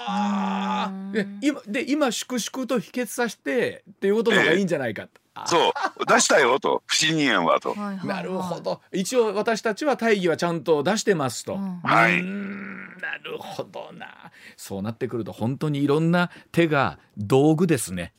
[1.12, 5.72] で今で今粛々と否決させてっていうことの方がいいんじゃないか、えー、そう。
[6.06, 6.82] 出したよと。
[6.86, 8.80] 不信任案はと、なるほど。
[8.92, 12.22] 一応私たちは大義はちゃんと出してますと、うん、はい。
[12.22, 14.32] なるほどな。
[14.56, 18.12] そうなってくると本当にいろんな手が道具ですね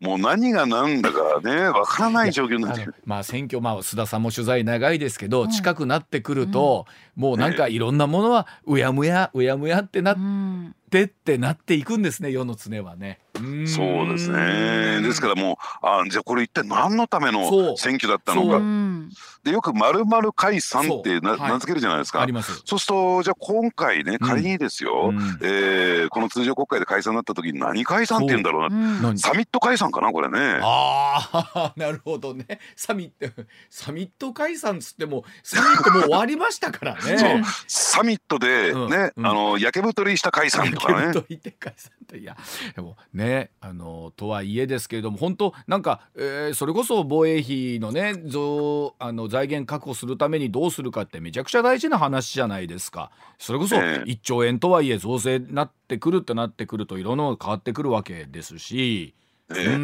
[0.00, 2.94] もう何が何だかねわからない状況になってる。
[3.04, 10.18] まあ選挙まあ須田さんも取材長いですけど、うん、近くなってくると、うん、もうなんかいろんなものはうやむやうやむやってなっ
[10.90, 13.20] てってなっていくんですね世の常はね。
[13.66, 15.00] そうですね。
[15.02, 18.60] ですからもうあじゃあこれ一体何のための選挙だったのか。
[19.42, 21.50] でよくまるまる解散ってな、はい。
[21.50, 22.20] 名付けるじゃないですか。
[22.20, 22.62] あります。
[22.64, 25.38] そうするとじゃあ今回ね仮にですよ、うん。
[25.42, 29.02] えーこの通常国会で解散になった時に何解散って言うんだろうな、うん。
[29.02, 29.18] 何？
[29.18, 30.58] サミット解散かなこれね。
[30.62, 32.60] ああなるほどね。
[32.76, 37.00] サミットサミット解散つってもサミットもう終わりましたからね。
[37.18, 37.40] そう。
[37.66, 38.90] サミットでうん。
[38.90, 39.26] ね、うん。
[39.26, 41.12] あの焼け太りした解散とかね。
[41.12, 42.36] と言って解散といや
[42.76, 53.10] でもねあのとはいえですけれども本当なんか、えーそれこそ防衛費のね増あの財源確保するためにどうするかってめちゃくちゃ大事な話じゃないですか。
[53.38, 54.10] それこそええ。
[54.10, 59.14] 1兆円とはいえ増税になってくるってなってくるといろんなのが変わってくるわけですし。
[59.54, 59.78] え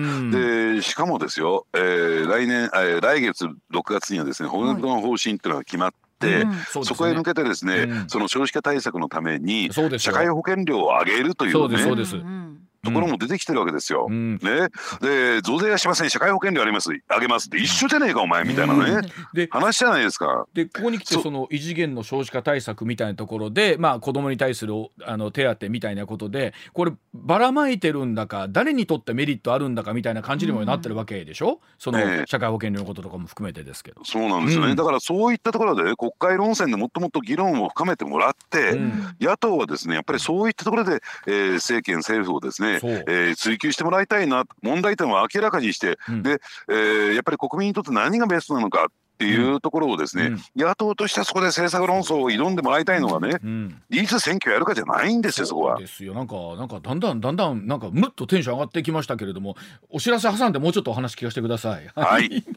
[0.77, 6.51] でしかもですよ、えー来年、えー来月6月にはですね骨太の方針っていうのが決まって、うん。
[6.51, 8.09] ねそこへ向けてですね、うん。
[8.09, 12.17] その少子化対策のために社会保険料を上げるといそううですねそうです。
[12.17, 14.07] んところも出てきてるわけですよ。
[14.09, 14.35] うん。
[14.37, 14.69] ね、
[15.01, 16.91] で増税はしません社会保険料あります。
[16.91, 18.81] 上げますって一緒じゃねえかお前みたいなうん。
[18.81, 20.47] ねで話じゃないですか。
[20.55, 32.25] でここに来てそうその異次元の少子化対策みたいなところで、まあ、子どもに対するおあの手当みたいなことでこればらまいてるんだか誰にとってメリットあるんだかみたいな感じにもなってるわけでしょ、そのええ。
[32.27, 34.05] 社会保険料のこととかも含めてですけど。
[34.05, 34.77] そうなんですよね、うん。
[34.77, 39.17] だからそういったところで、ね、国会論戦でもっともっと議論を深めてもらって、うん。
[39.21, 42.91] 野党はですねやっぱりそういったところで、えー政権政府をですねそう。
[42.91, 46.23] えー追及してもらいたいな問題点を明らかにして、うん。
[46.23, 50.39] で、えーやっぱり国民にとって何がベストなのかっていうところをですね、うん。
[50.57, 53.83] 野党としてはそこで政策論争を挑んでもらいたいのがね、うん。
[53.91, 55.79] いつ選挙やるかじゃないんですよそこは。
[55.79, 56.15] ですよ。
[56.15, 59.57] なんかなんかだんだんだんだんなんかむっとテンション上がってきましたけれども
[59.91, 61.91] お知らせ挟んでもうちょっとお話聞かせてください。
[61.95, 62.45] はい。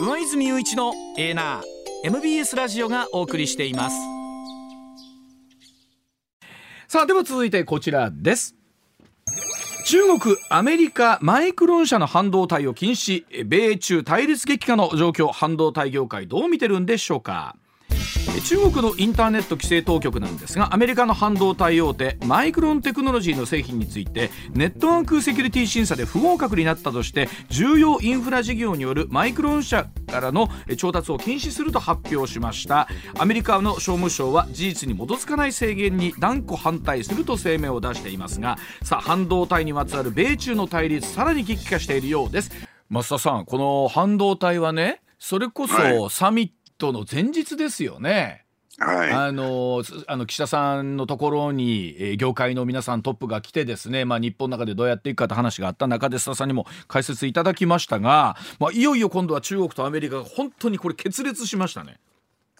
[0.00, 1.62] 上泉雄一のエーナー
[2.04, 4.19] MBS ラジオがお送りしています
[6.92, 8.56] さあでは続いてこちらです。
[9.86, 13.22] 中国、アメリカ、マイクロン社の半導体を禁止。
[13.46, 17.54] 米中対立激化の状況半導体業界どう見てるんでしょうか？
[18.40, 32.88] 中国のインターネット規制当局なんですがアメリカの半導体大手マイクロンテクノロジーの製品についてネットワークセキュリティ審査で不合格になったとして重要インフラ事業によるマイクロン社からのえ調達を禁止すると発表しました。
[33.18, 42.50] アメリカの商務省は事実に基づかない制限に断固反対すると声明を出していますがさあ半導体にまつわる米中の対立さらに激化しているようです。
[42.90, 46.50] 増田さんこの半導体はねそれこはそサミッ
[46.80, 48.44] トの前日ですよね。
[48.78, 61.98] はいあのすあの岸田さんのところに、えー業界の皆さんトップが来てですね、まあ、日本の中でどうやっていくかって話があった中で須田さんにも解説いただきましたが、まあ、いよいよ今度は中国とアメリカが本当にこれ決裂しましたね。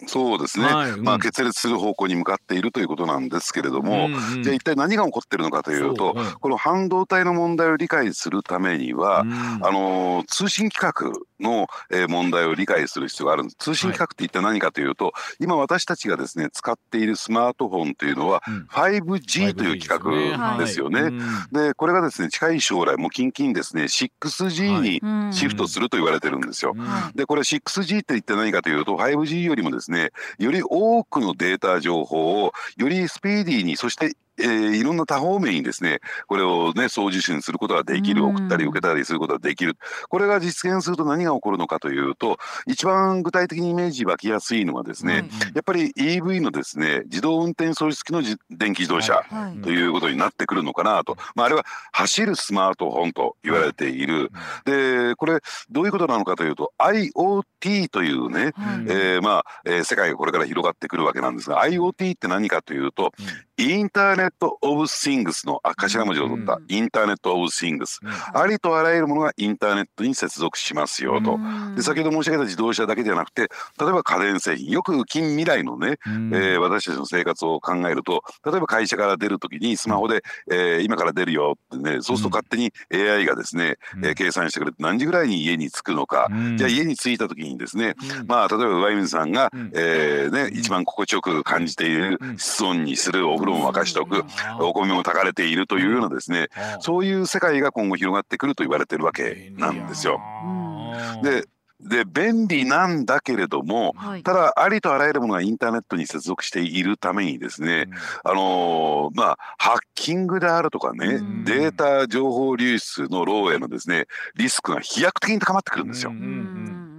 [0.07, 1.03] そうですね、はいうん。
[1.03, 4.43] まあ決裂する方向に向かっているということなんですけれども、うんうん。
[4.43, 6.33] じゃあ一体何が起こっているのかというとそううん。
[6.33, 9.33] この半導体の問題を理解するためには、うん。
[9.33, 13.57] あのー通信規格の、えー問題を理解する必要があるんです。
[13.59, 18.67] 通信規格って一体何かというと、今私たちがですね使っているスマートフォンというのはうん。
[18.71, 20.11] 5G という規格
[20.59, 21.01] ですよね。
[21.01, 21.21] うん。
[21.53, 26.75] でこれがですね近い将来もう近々ですね 6G にうんシフトすると言われてるんですよ。
[26.77, 26.87] うん。
[27.15, 38.37] でこれ 6G って一体何かというと 5G よりもですねねより多くのデータ情報をよりスピーディーにそしてえーいろんな多方面にですねこれをね送受信することができるうん。
[38.37, 39.77] 送ったり受けたりすることができる。
[40.09, 49.61] これが実現すると何が起こるのかというと一番具体的にイメージ湧きやすいのはですね、はいやっぱり EV のですね自動運転装置付きのじ電気自動車、はい。
[49.63, 54.31] ということになってくるのかなと、まあ、あれは走るスマートフォンと言われている、
[54.65, 58.53] でこれどういうことなのかというと IoT というね、はい。
[58.89, 63.13] えーまあえー世界がこれから広がってくるわけなんですが IoT って何かというと、
[63.57, 66.55] インターネット・オブ・シングスのあ頭文字を取った。
[66.55, 66.65] うん。
[66.69, 68.41] インターネット・オブ・シングス、うん。
[68.41, 71.35] ありとあらゆるものがインターネットに接続しますよと。
[71.35, 71.75] うん。
[71.77, 73.43] で先ほど申し上げた自動車だけではなくて
[73.79, 76.35] 例えば家電製品よく近未来のね、うん。
[76.35, 84.07] えー私たちの生活を考えると例えば会社から出る時にスマホで、えー今から出るよってねそうすると勝手に AI がですね、うん。
[84.07, 86.57] えー計算してくれて何時ぐらいに家に着くのか、うん。
[86.57, 88.27] じゃあ家に着いた時にですね、うん。
[88.27, 89.71] まあ例えば上水さんが、うん。
[89.75, 92.39] えーね、一番心地よく感じているうん。
[92.39, 94.20] 室温にするお風呂も沸かしておく、
[94.61, 96.49] お米も炊かれているというようなですね、
[96.81, 99.71] そういう世界が今後広がってくると言われてるわけな。
[99.71, 100.21] んですよ。
[100.45, 101.23] うん。
[101.23, 101.45] で
[101.83, 104.23] で便利なんだけれどもはい。
[104.23, 107.89] ただありとあらゆるものがインターネットに接続しているためにですね、
[108.23, 111.45] あのーまあハッキングであるとかね、うん。
[111.45, 116.11] データ情報流出の漏洩のですねリスクが飛躍的に高まってくるんですよ。
[116.11, 116.90] うんうんうん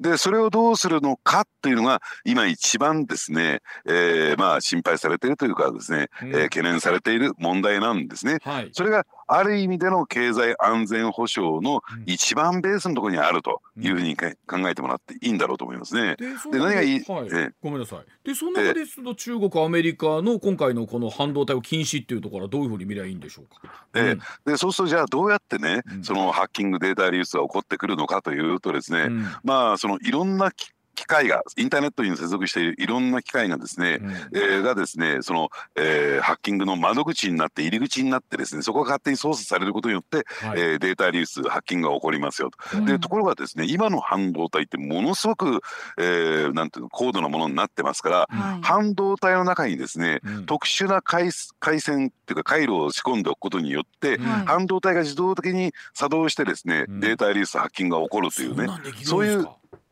[0.00, 8.38] でそれをどうするのかっていうのが今一番ですね、えーまあ心配されているというかですね、うんえー懸念されている問題なんですね。
[8.42, 14.26] はいそれがある意味での経済安全保障の一番ベースのところにあるというふうに考
[14.68, 16.16] えてもらっていいんだろうと思いますね。
[16.16, 17.28] でで何がいい、はい。
[17.30, 17.50] ええ。
[17.62, 17.98] ごめんなさい。
[18.26, 23.60] でその中でその中国アメリカの今回のこの半導体を禁止っていうところはどういうふうに見りゃいいんでしょうか？
[23.94, 24.02] ええ。
[24.12, 24.20] うん。
[24.46, 26.04] でそうするとじゃあどうやってね、うん。
[26.04, 29.26] そのハッキングデータ流出が起こってくるのかというとですね、うん。
[29.44, 34.10] まあそのいろんな機機械がインターネットに接続しているいろんな機械がですね、うん。
[34.10, 40.60] えーがですねその、えーハッキングの窓口になって入り口になってですねそこが勝手に操作されることによって、はい。
[40.60, 42.78] えーデータ流出ハッキングが起こりますよと。
[42.78, 42.84] うん。
[42.84, 45.60] でところがですね今の半導体ってものすごく、
[45.98, 48.62] えーなんていうの高度なものになってますから、はい。
[48.62, 50.46] 半導体の中にですねうん。
[50.46, 51.30] 特殊な回
[51.60, 54.24] 回線っていうか回路を仕込んでおくことによって、うん。
[54.24, 54.46] はい。
[54.46, 57.00] 半導体が自動的に作動してですね、うん。
[57.00, 59.10] データ流出ハッキングが起こるというねそんなんできるんですか？
[59.10, 59.48] そういう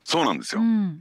[0.07, 0.61] そうなんですよ。
[0.61, 1.01] うん。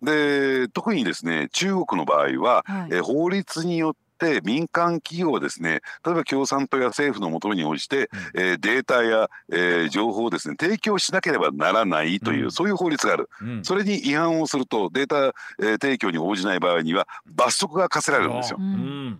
[0.00, 2.88] で特にですね中国の場合は、はい。
[2.92, 12.50] えー法律によって民間企業はですね例えば共産党や政府の求めに応じて、えーデータや、えー情報をですね提供しなければならないという、うん。
[12.52, 13.28] そういう法律がある。
[13.42, 13.64] うん。
[13.64, 18.58] それに違反をするとデータ、えー提供に応じない場合には罰則が課せられるんですよ。
[18.60, 18.62] う。
[18.62, 19.18] ん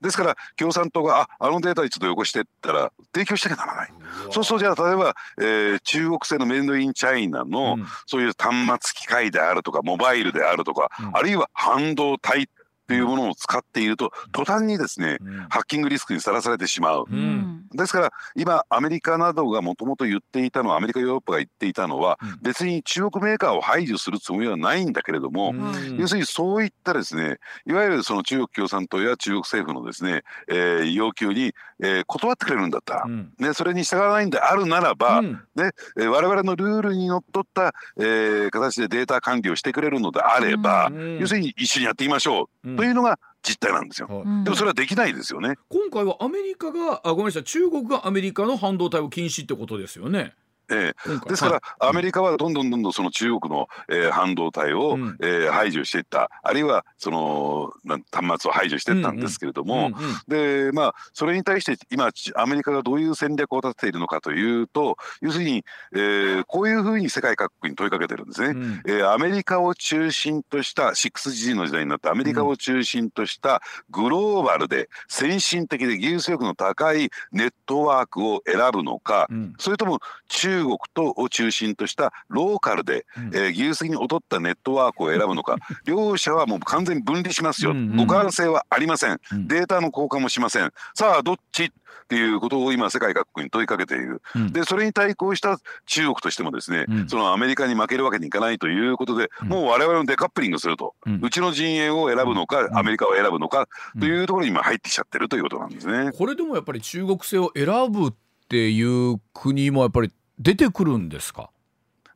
[0.00, 3.92] ですから共産党がああのデータにちょっとよこしてったら提供しなきゃならない。
[4.30, 7.86] そうするとじゃあ例えば、えー中国製のメイドインチャイナの、うん。
[8.06, 11.16] そういう端末機械であるとかモバイルであるとか、うん。
[11.16, 12.48] あるいは半導体
[12.88, 15.36] っていうものを使っていると途端にですねうん。
[15.50, 17.04] ハッキングリスクにさらされてしまう。
[17.10, 17.18] うん。
[17.18, 22.38] うんですから今アメリカなどがもともと言っていたのはアメリカヨーロッパが言っていたのはうん。
[22.40, 25.98] 別に中国メーカーを排除するつもりはないんだけれども、うん。
[25.98, 27.36] 要するにそういったですね
[27.66, 32.94] いわゆるその中国共産党や中国政府のですね、えー要求に、えー断ってくれるんだった。
[32.94, 33.32] ら、うん。
[33.38, 35.32] ね、それに従わないんであるならば、うん。
[35.54, 41.18] ねえー我々のルールにのっとった、えー形でデータ管理をしてくれるのであれば、うん。
[41.18, 42.76] 要するに一緒にやってみましょう、うん。
[42.76, 44.08] というのが実態なんですよ。
[44.44, 45.56] でもそれはできないですよね。
[45.68, 50.34] 今回はアメリカがあごめんなさい中国がアメリカの半導体を禁止ってことですよね。
[50.70, 51.26] え今回。
[51.26, 51.90] ーですから、はい。
[51.90, 55.16] アメリカはどんどんどんどんその中国の、えー半導体を、うん。
[55.20, 56.30] えー排除していった。
[56.42, 57.72] あるいはその
[58.12, 59.90] 端末を排除していったんですけれども、
[60.26, 65.64] でまあそれに対して今ちアメリカがどういう戦略を立てているのかというと要するに、
[65.94, 68.48] えーこういうふうに世界各国に問いかけてるんですね。
[68.48, 68.82] うん。
[68.86, 79.54] えーアメリカを中心とした 6G の時代になったアメリカを中心としたグローバルで先進的で技術力の高いネットワークを選ぶのか、うん。
[79.58, 83.26] それとも中国とを中心としたローカルで、うん。
[83.34, 88.06] えー技術的に劣ったネットワークを選ぶのか 両者はもう完全に分離しますよ、うんうん。
[88.06, 89.20] 互換性はありません。
[89.32, 89.48] うん。
[89.48, 90.72] データの交換もしません。
[90.94, 91.64] さあどっち？
[91.64, 91.70] っ
[92.08, 94.22] ていうことを今世界各国に問いかけている。
[94.34, 94.52] うん。
[94.52, 97.08] でそれに対抗した中国としてもですね、うん。
[97.08, 99.48] そのアメリカに負けるわけにいかないということで、うん。
[99.48, 102.78] もう我々のデカップリングすると、ううんちの陣営を選ぶのか、ん。
[102.78, 104.00] アメリカを選ぶのかうん。
[104.00, 106.12] というところに今入ってきちゃってるということなんですね。
[106.12, 108.12] これでもやっぱり中国製を選ぶっ
[108.48, 108.82] てい
[109.12, 111.50] う国もやっぱり出てくるんですか？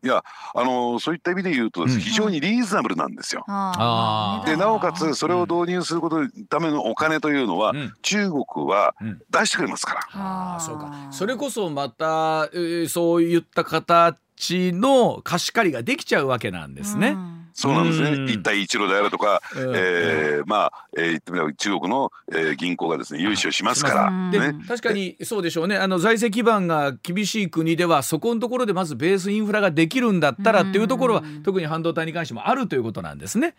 [0.05, 0.25] いや
[0.57, 3.45] あのそういった意味で言うとうん非常にリーズナブルなんですよ。
[4.45, 10.01] でなおかつそれを導入することのためのお金というのは、うん中国はうん出してくれますから。
[10.15, 17.17] ああそうかそれこそまた、えーそういった形の貸し借りができちゃうわけなんですね。
[17.55, 18.29] そうなんですね、うん。
[18.29, 25.77] 一帯一路であるとか、うんえーまあ、えー言ってみれば中国の、えー銀行がですね融資をしますから、ね、確かにそうでしょうね。
[25.77, 31.43] あの財政基盤が厳しい国ではそこのところでまずベースインフラができるんだったらっていうところはうん。
[31.43, 33.55] 特に半導体に関してもあるということなんですね。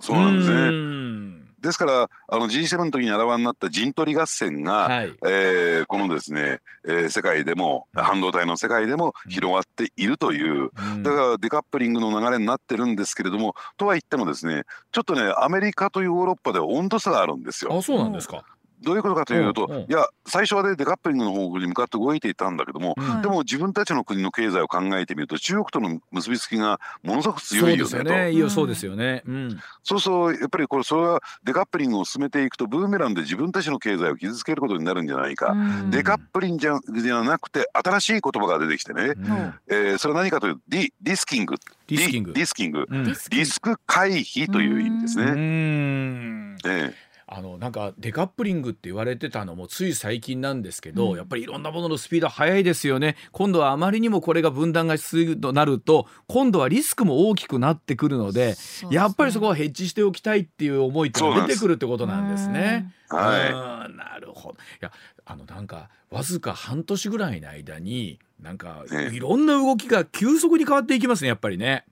[0.00, 1.43] そうなんですね。
[1.64, 14.62] うんですからあの G7 の時にあらわになった陣取り合戦が、はいえーこのですね、えー世界でも半導体の世界でも広がっているという、うんだからデカップリングの流れになってるんですけれどもとは言ってもですね
[14.92, 17.76] ちょっとねアメリカとヨーロッパでは温度差があるんですよ。
[17.76, 18.44] あそうなんですか。
[18.84, 23.22] どういうことかというと、いや最初はねデカップリングの方に向かって動いていたんだけども、うん。
[23.22, 27.84] でも自分たちの国の経済を考えてみると中国との結びつきがものすごく強いよねと。
[27.84, 28.32] ですよね。
[28.32, 29.22] いやそうですよね。
[29.26, 29.60] うん。
[29.82, 35.90] そうそうやっぱりこれそれはデカップリングを進めていくとブーメランで自分たちの経済を傷つけることになるんじゃないか、うん。
[35.90, 39.54] デカップリングじゃじゃなくて新しい言葉が出てきてね、うん。
[39.68, 41.54] えーそれは何かというとリリスキング。
[41.88, 42.32] リスキング。
[42.32, 42.86] リリスキング。
[42.88, 43.04] うん。
[43.04, 45.30] リスク回避という意味ですうね。
[45.32, 46.56] ん。
[46.66, 51.16] ええあのなんかデカップリングって言われてたのもつい最近なんですけど、うん。
[51.16, 53.16] やっぱりいろんなもののスピード速いですよね。
[53.32, 58.56] 今度はあまりにもこれが分断がしすぎるとなると今度はリスクも大きくなってくるので
[58.90, 62.92] やっぱりそこはヘッジしておきたいっていう思いって出てくるってことなんですね。
[63.08, 63.52] はい。
[63.52, 64.54] うんなるほど。
[64.54, 64.92] いや
[65.24, 69.14] あのなんかわずか半年ぐらいの間になんかええ。
[69.14, 71.84] いろんな動きが急速に変わっていきますねやっぱりね。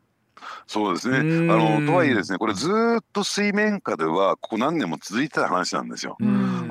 [0.67, 1.19] そうですね。
[1.53, 6.17] あのとはいえですね、これずっと水面下ではここ何年も続いてた話なんですよ。
[6.21, 6.25] あ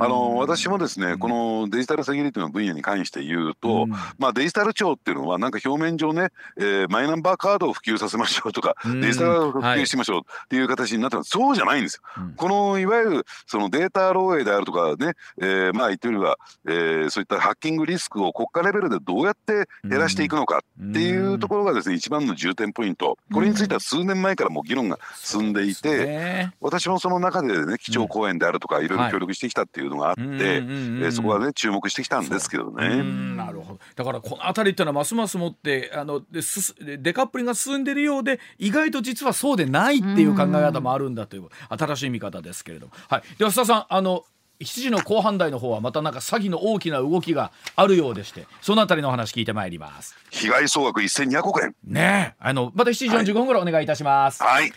[0.07, 3.87] の私もですね、このデジタルセキュリティの分野に関して言うと、
[4.17, 11.37] まあデジタル庁っていうのはなんか表面上ね、えー、マイナンバーカードを普及させましょうとか、デジタルを普及しましょうっていう形になってます。
[11.37, 12.23] はい、そうじゃないんですよ。
[12.35, 16.37] このいわゆるそのデータ漏洩であるとかね、えー、まあ言ってみれば、
[16.67, 23.17] えー、そういったハッキングリスクを国家レベルでどうやって減らしていくのかっていうところがですね、一番の重点ポイント。
[23.33, 28.91] これについては数年前からもう議論が進んでいて、ね、私もその中でね基調講演であるとかい。
[28.91, 33.03] ろいろ協力してきたっていうのがあって、はい、えー、そこはね注目してきたんですけどね。
[33.35, 33.79] なるほど。
[33.95, 44.25] だからこの辺りっていうのはますますもってあのデデカップリンが進んでいるようで意外と実はそうでないっていう考え方もあるんだという新しい見方ですけれども、はい、では須田さんあの
[44.61, 50.15] 7時の後半台の方はまたなんか詐欺の大きな動きがあるようでしてそのあたりの話聞いてまいります。
[50.29, 51.75] 被害総額1200億円。
[51.83, 52.93] ねあのまた7
[53.23, 54.43] 時45分頃お願いいたします。
[54.43, 54.71] はい、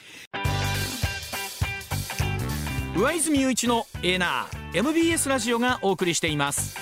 [2.97, 6.77] 上泉雄一のエーナー MBS ラジオがお送りしています。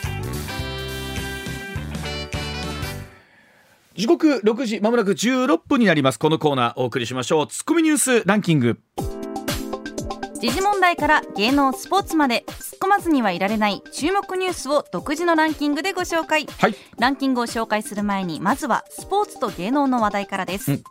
[3.94, 6.18] 時刻6時まもなく16分になります。
[6.18, 7.46] このコーナーお送りしましょう。
[7.48, 8.80] ツッコミニュースランキング
[10.42, 20.82] 時事問題から芸能スポーツまで突っ込まずにはいられない注目ニュースを独自のランキングでご紹介、はい、ランキングを紹介する前にまずはスポーツと芸能の話題からです、うん、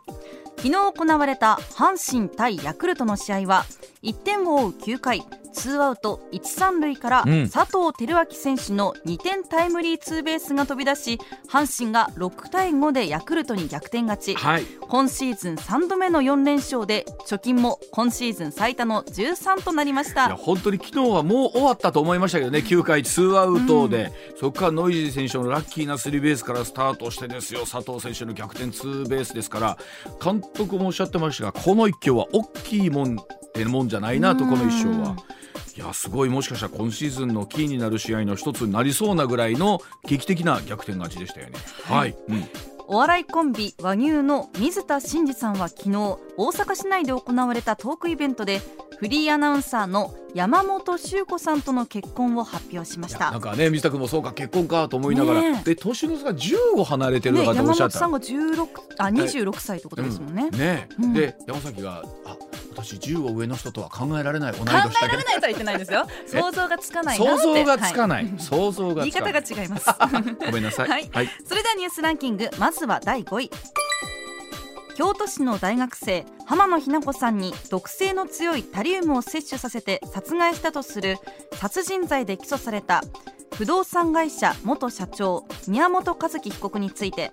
[0.56, 3.66] 昨日行われた阪神対ヤクルトの試合は
[4.02, 5.22] 1点を追う9回
[5.52, 20.34] ツーアウト1、3塁から佐藤輝明選手の2点タイムリーツーベースが飛び出し阪神が6対5でヤクルトに逆転勝ち、はい、今シーズン3度目の4連勝で貯金も今シーズン最多の13となりました。
[20.36, 27.60] 本当に昨日はもう終わったと思いましたけどね9回ツーアウトで、うん、そこからノイジー選手のラッキーなスリーベースからスタートしてですよ。
[27.66, 29.78] 佐藤選手の逆転ツーベースですから
[30.22, 33.16] 監督もおっしゃってましたがこの一挙は大きいもん
[33.58, 35.16] ってもんじゃないなとこの一勝は。
[35.76, 41.58] いやすごいもしかしたら今シーズンのキーになる試合の一つになりそうなぐらいの劇的な逆転勝ちでしたよね。
[41.84, 42.44] はい、はい、うん
[42.88, 48.60] お笑いコンビ和牛の水田真司さんは昨日大阪市内で行われたトークイベントで
[49.02, 53.32] フリーアナウンサーの山本修子さんとの結婚を発表しました。
[53.32, 60.50] なんかね水田君もそうか結婚かと思いながら、ね、で年の差が15離れてるのかとおっしゃった、ね、山本さんが16あ26歳ってことですもんね。
[60.52, 62.36] うん、ね、うん、で山崎があ
[62.70, 66.06] 私15上の人とは考えられない考えられないとは言ってないですよ。
[66.24, 69.86] 想像がつかない想像がつかない、はい、想像が言い方が違います。
[70.46, 72.48] ごめんなさい、 はい、はい、それではニュースランキング。
[72.56, 73.50] まずは第5位
[74.94, 81.16] 京都市の大学生浜野日菜子さんに毒性の強いタリウムを摂取させて殺害したとする
[81.54, 83.02] 殺人罪で起訴された
[83.54, 87.32] 不動産会社元社長宮本一樹被告について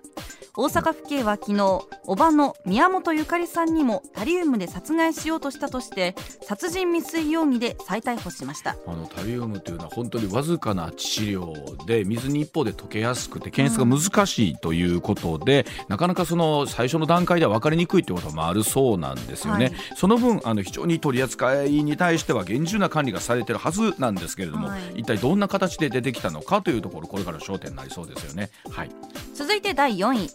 [0.56, 8.76] 大阪府警は昨日叔母の宮本ゆかりさんにもタリウムで殺害しようとしたとして殺人未遂容疑で再逮捕しました。
[8.88, 11.54] あのタリウムというのは本当にわずかな致死量
[11.86, 28.50] で水に一方で溶けやすくて検出が難しいということで、うん、なかなかその最初の段階では分かりにくいということもあるそうなんですよね、はい、その分あの非常に取り扱いに対しては厳重な管理がされているはずなんですけれども、はい、一体どんな形で出てきたのかというところこれから焦点になりそうですよね。
[28.72, 28.90] はい、
[29.34, 30.30] 続いて第4位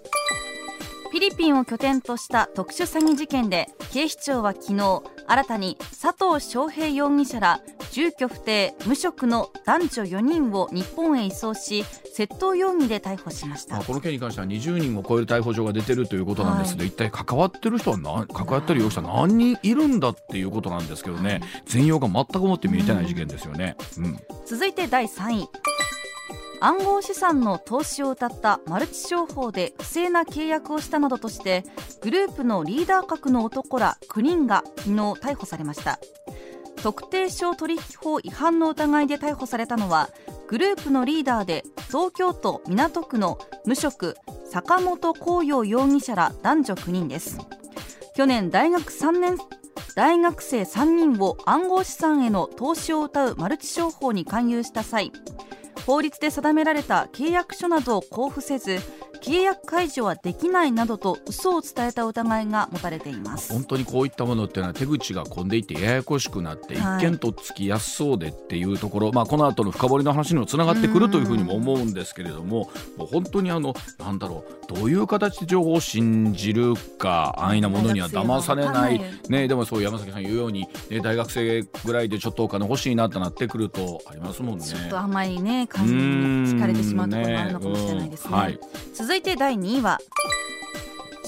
[1.14, 7.60] フィリピンを拠点とした特殊詐欺事件で警視庁は昨日新たに佐藤翔平容疑者ら
[7.92, 11.84] 住居不定無職の男女4人を日本へ移送し
[12.16, 13.78] 窃盗容疑で逮捕しました。
[13.78, 25.48] この件に関しては20人を超える逮捕状が出てるということなんですが、はい、一体関わってる人は何関わってる容疑者何人いるんだっていうことなんですけどね、はい、全容が全くもって見えてない事件ですよね、うん、続いて第3位
[26.60, 31.64] 暗号資産の投資を謳ったマルチ商法で不正な契約をしたなどとして
[32.00, 35.98] グループのリーダー格の男ら9人が昨日逮捕されました。
[36.82, 40.10] 特定商取引法違反の疑いで逮捕されたのは
[40.48, 44.16] グループのリーダーで東京都港区の無職
[44.50, 47.38] 坂本光陽容疑者ら男女9人です。
[48.14, 49.38] 去年大学3年
[49.96, 55.12] 大学生3人を暗号資産への投資を謳うマルチ商法に勧誘した際
[55.86, 58.78] 法律で定められた契約書などを交付せず
[59.24, 63.52] 契約解除はできないなどと嘘を伝えた疑いが持たれています。
[63.52, 72.54] 本当にこういったものっていうのは手口が込んでいてややこしくなって、一見とっつきやすそうでっていうところ、まあ、この後の深掘りの話にもつながってくるというふうにも思うんですけれども。
[72.96, 84.64] もう本当にあのなんだろうどういう形で情報を信じるか安易なものには騙されない、ね、でもそう山崎さん言うように、ね、大学生ぐらいでちょっとお金欲しいなってなってくるとありますもんね。
[84.64, 88.30] ちょっと甘いね感じに惹かれてしまうところもあるのかもしれないですね。
[88.30, 88.58] ねはい、
[88.94, 90.00] 続続いて第2位は。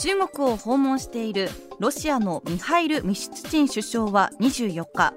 [0.02, 5.12] 中国を訪問しているロシアのミハイル・ミシュツチン首相は24日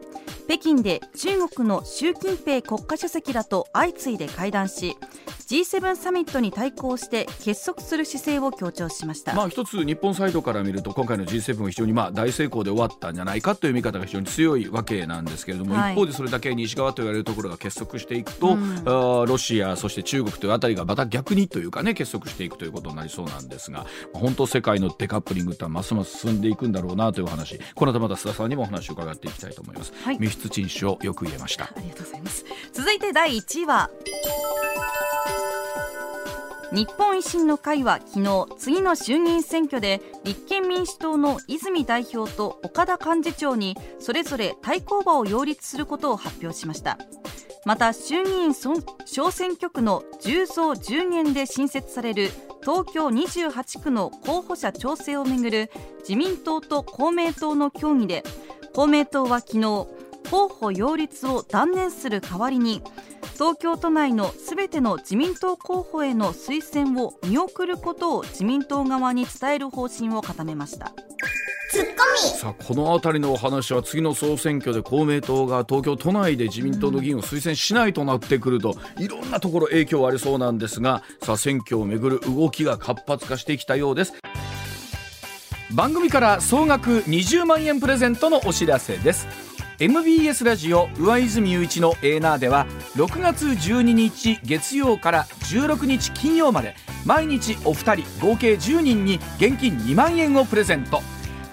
[0.47, 4.97] 北京で中国の習近平国家主席らと相次いで会談し
[5.49, 27.59] G7 サミットに対抗して結束する姿勢を強調しました、まあ、一つ日本サイドから見ると今回の G7 は非常にまあ大成功で終わったんじゃないかという見方が非常に強いわけなんですけれども、はい、一方でそれだけ西側と言われるところが結束していくと、うん、ロシアそして中国というあたりがまた逆にというかね結束していくということになりそうなんですが本当世界のデカップリングってますます進んでいくんだろうなという話。
[27.75, 29.93] この後また須田さんにもお話を伺っていきたいと思います。
[30.03, 31.65] はい、密室陳首よく言えました。
[31.65, 32.45] ありがとうございます。
[32.73, 33.89] 続いて第1位は
[36.71, 46.99] 日本維新の会は昨日次の衆議院選挙で立憲民主党の泉代表と岡田幹事長にそれぞれ対抗馬を擁立することを発表しました。
[47.65, 52.31] また衆議院小選挙区の10増10年で新設される
[52.69, 58.23] 東京28区の候補者調整をめぐる自民党と公明党の協議で
[58.75, 59.61] 公明党は昨日
[60.29, 62.83] 候補擁立を断念する代わりに
[63.33, 70.93] 東京都内のすべての自民党候補への推薦を見送ることを自民党側に伝える方針を固めました。
[71.71, 72.39] ツッコミ。
[72.39, 84.13] さあこの辺りのお話は次の総選挙で公明党が東京都内で自民党の議員を推薦しないとなってくると、いろんなところ影響ありそうなんですがさあ選挙をめぐる動きが活発化してきたようです。
[85.71, 89.27] 番組から総額20万円プレゼントのお知らせです。
[89.79, 96.75] MBS ラジオ上泉雄一のエーナーでは6月12日月曜から16日金曜まで
[97.05, 101.01] 毎日お二人合計10人に現金2万円をプレゼント。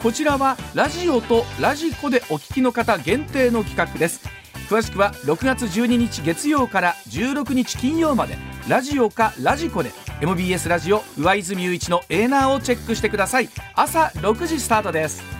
[0.03, 4.29] こちらはラジオとラジコでお聞きの方限定の企画です。
[4.69, 8.37] 詳しくは6月12日月曜から16日金曜まで
[8.69, 13.49] ラジオかラジコで MBS ラジオ上泉雄一のエーナーをチェックしてください。
[13.75, 15.36] 朝6時スタートです。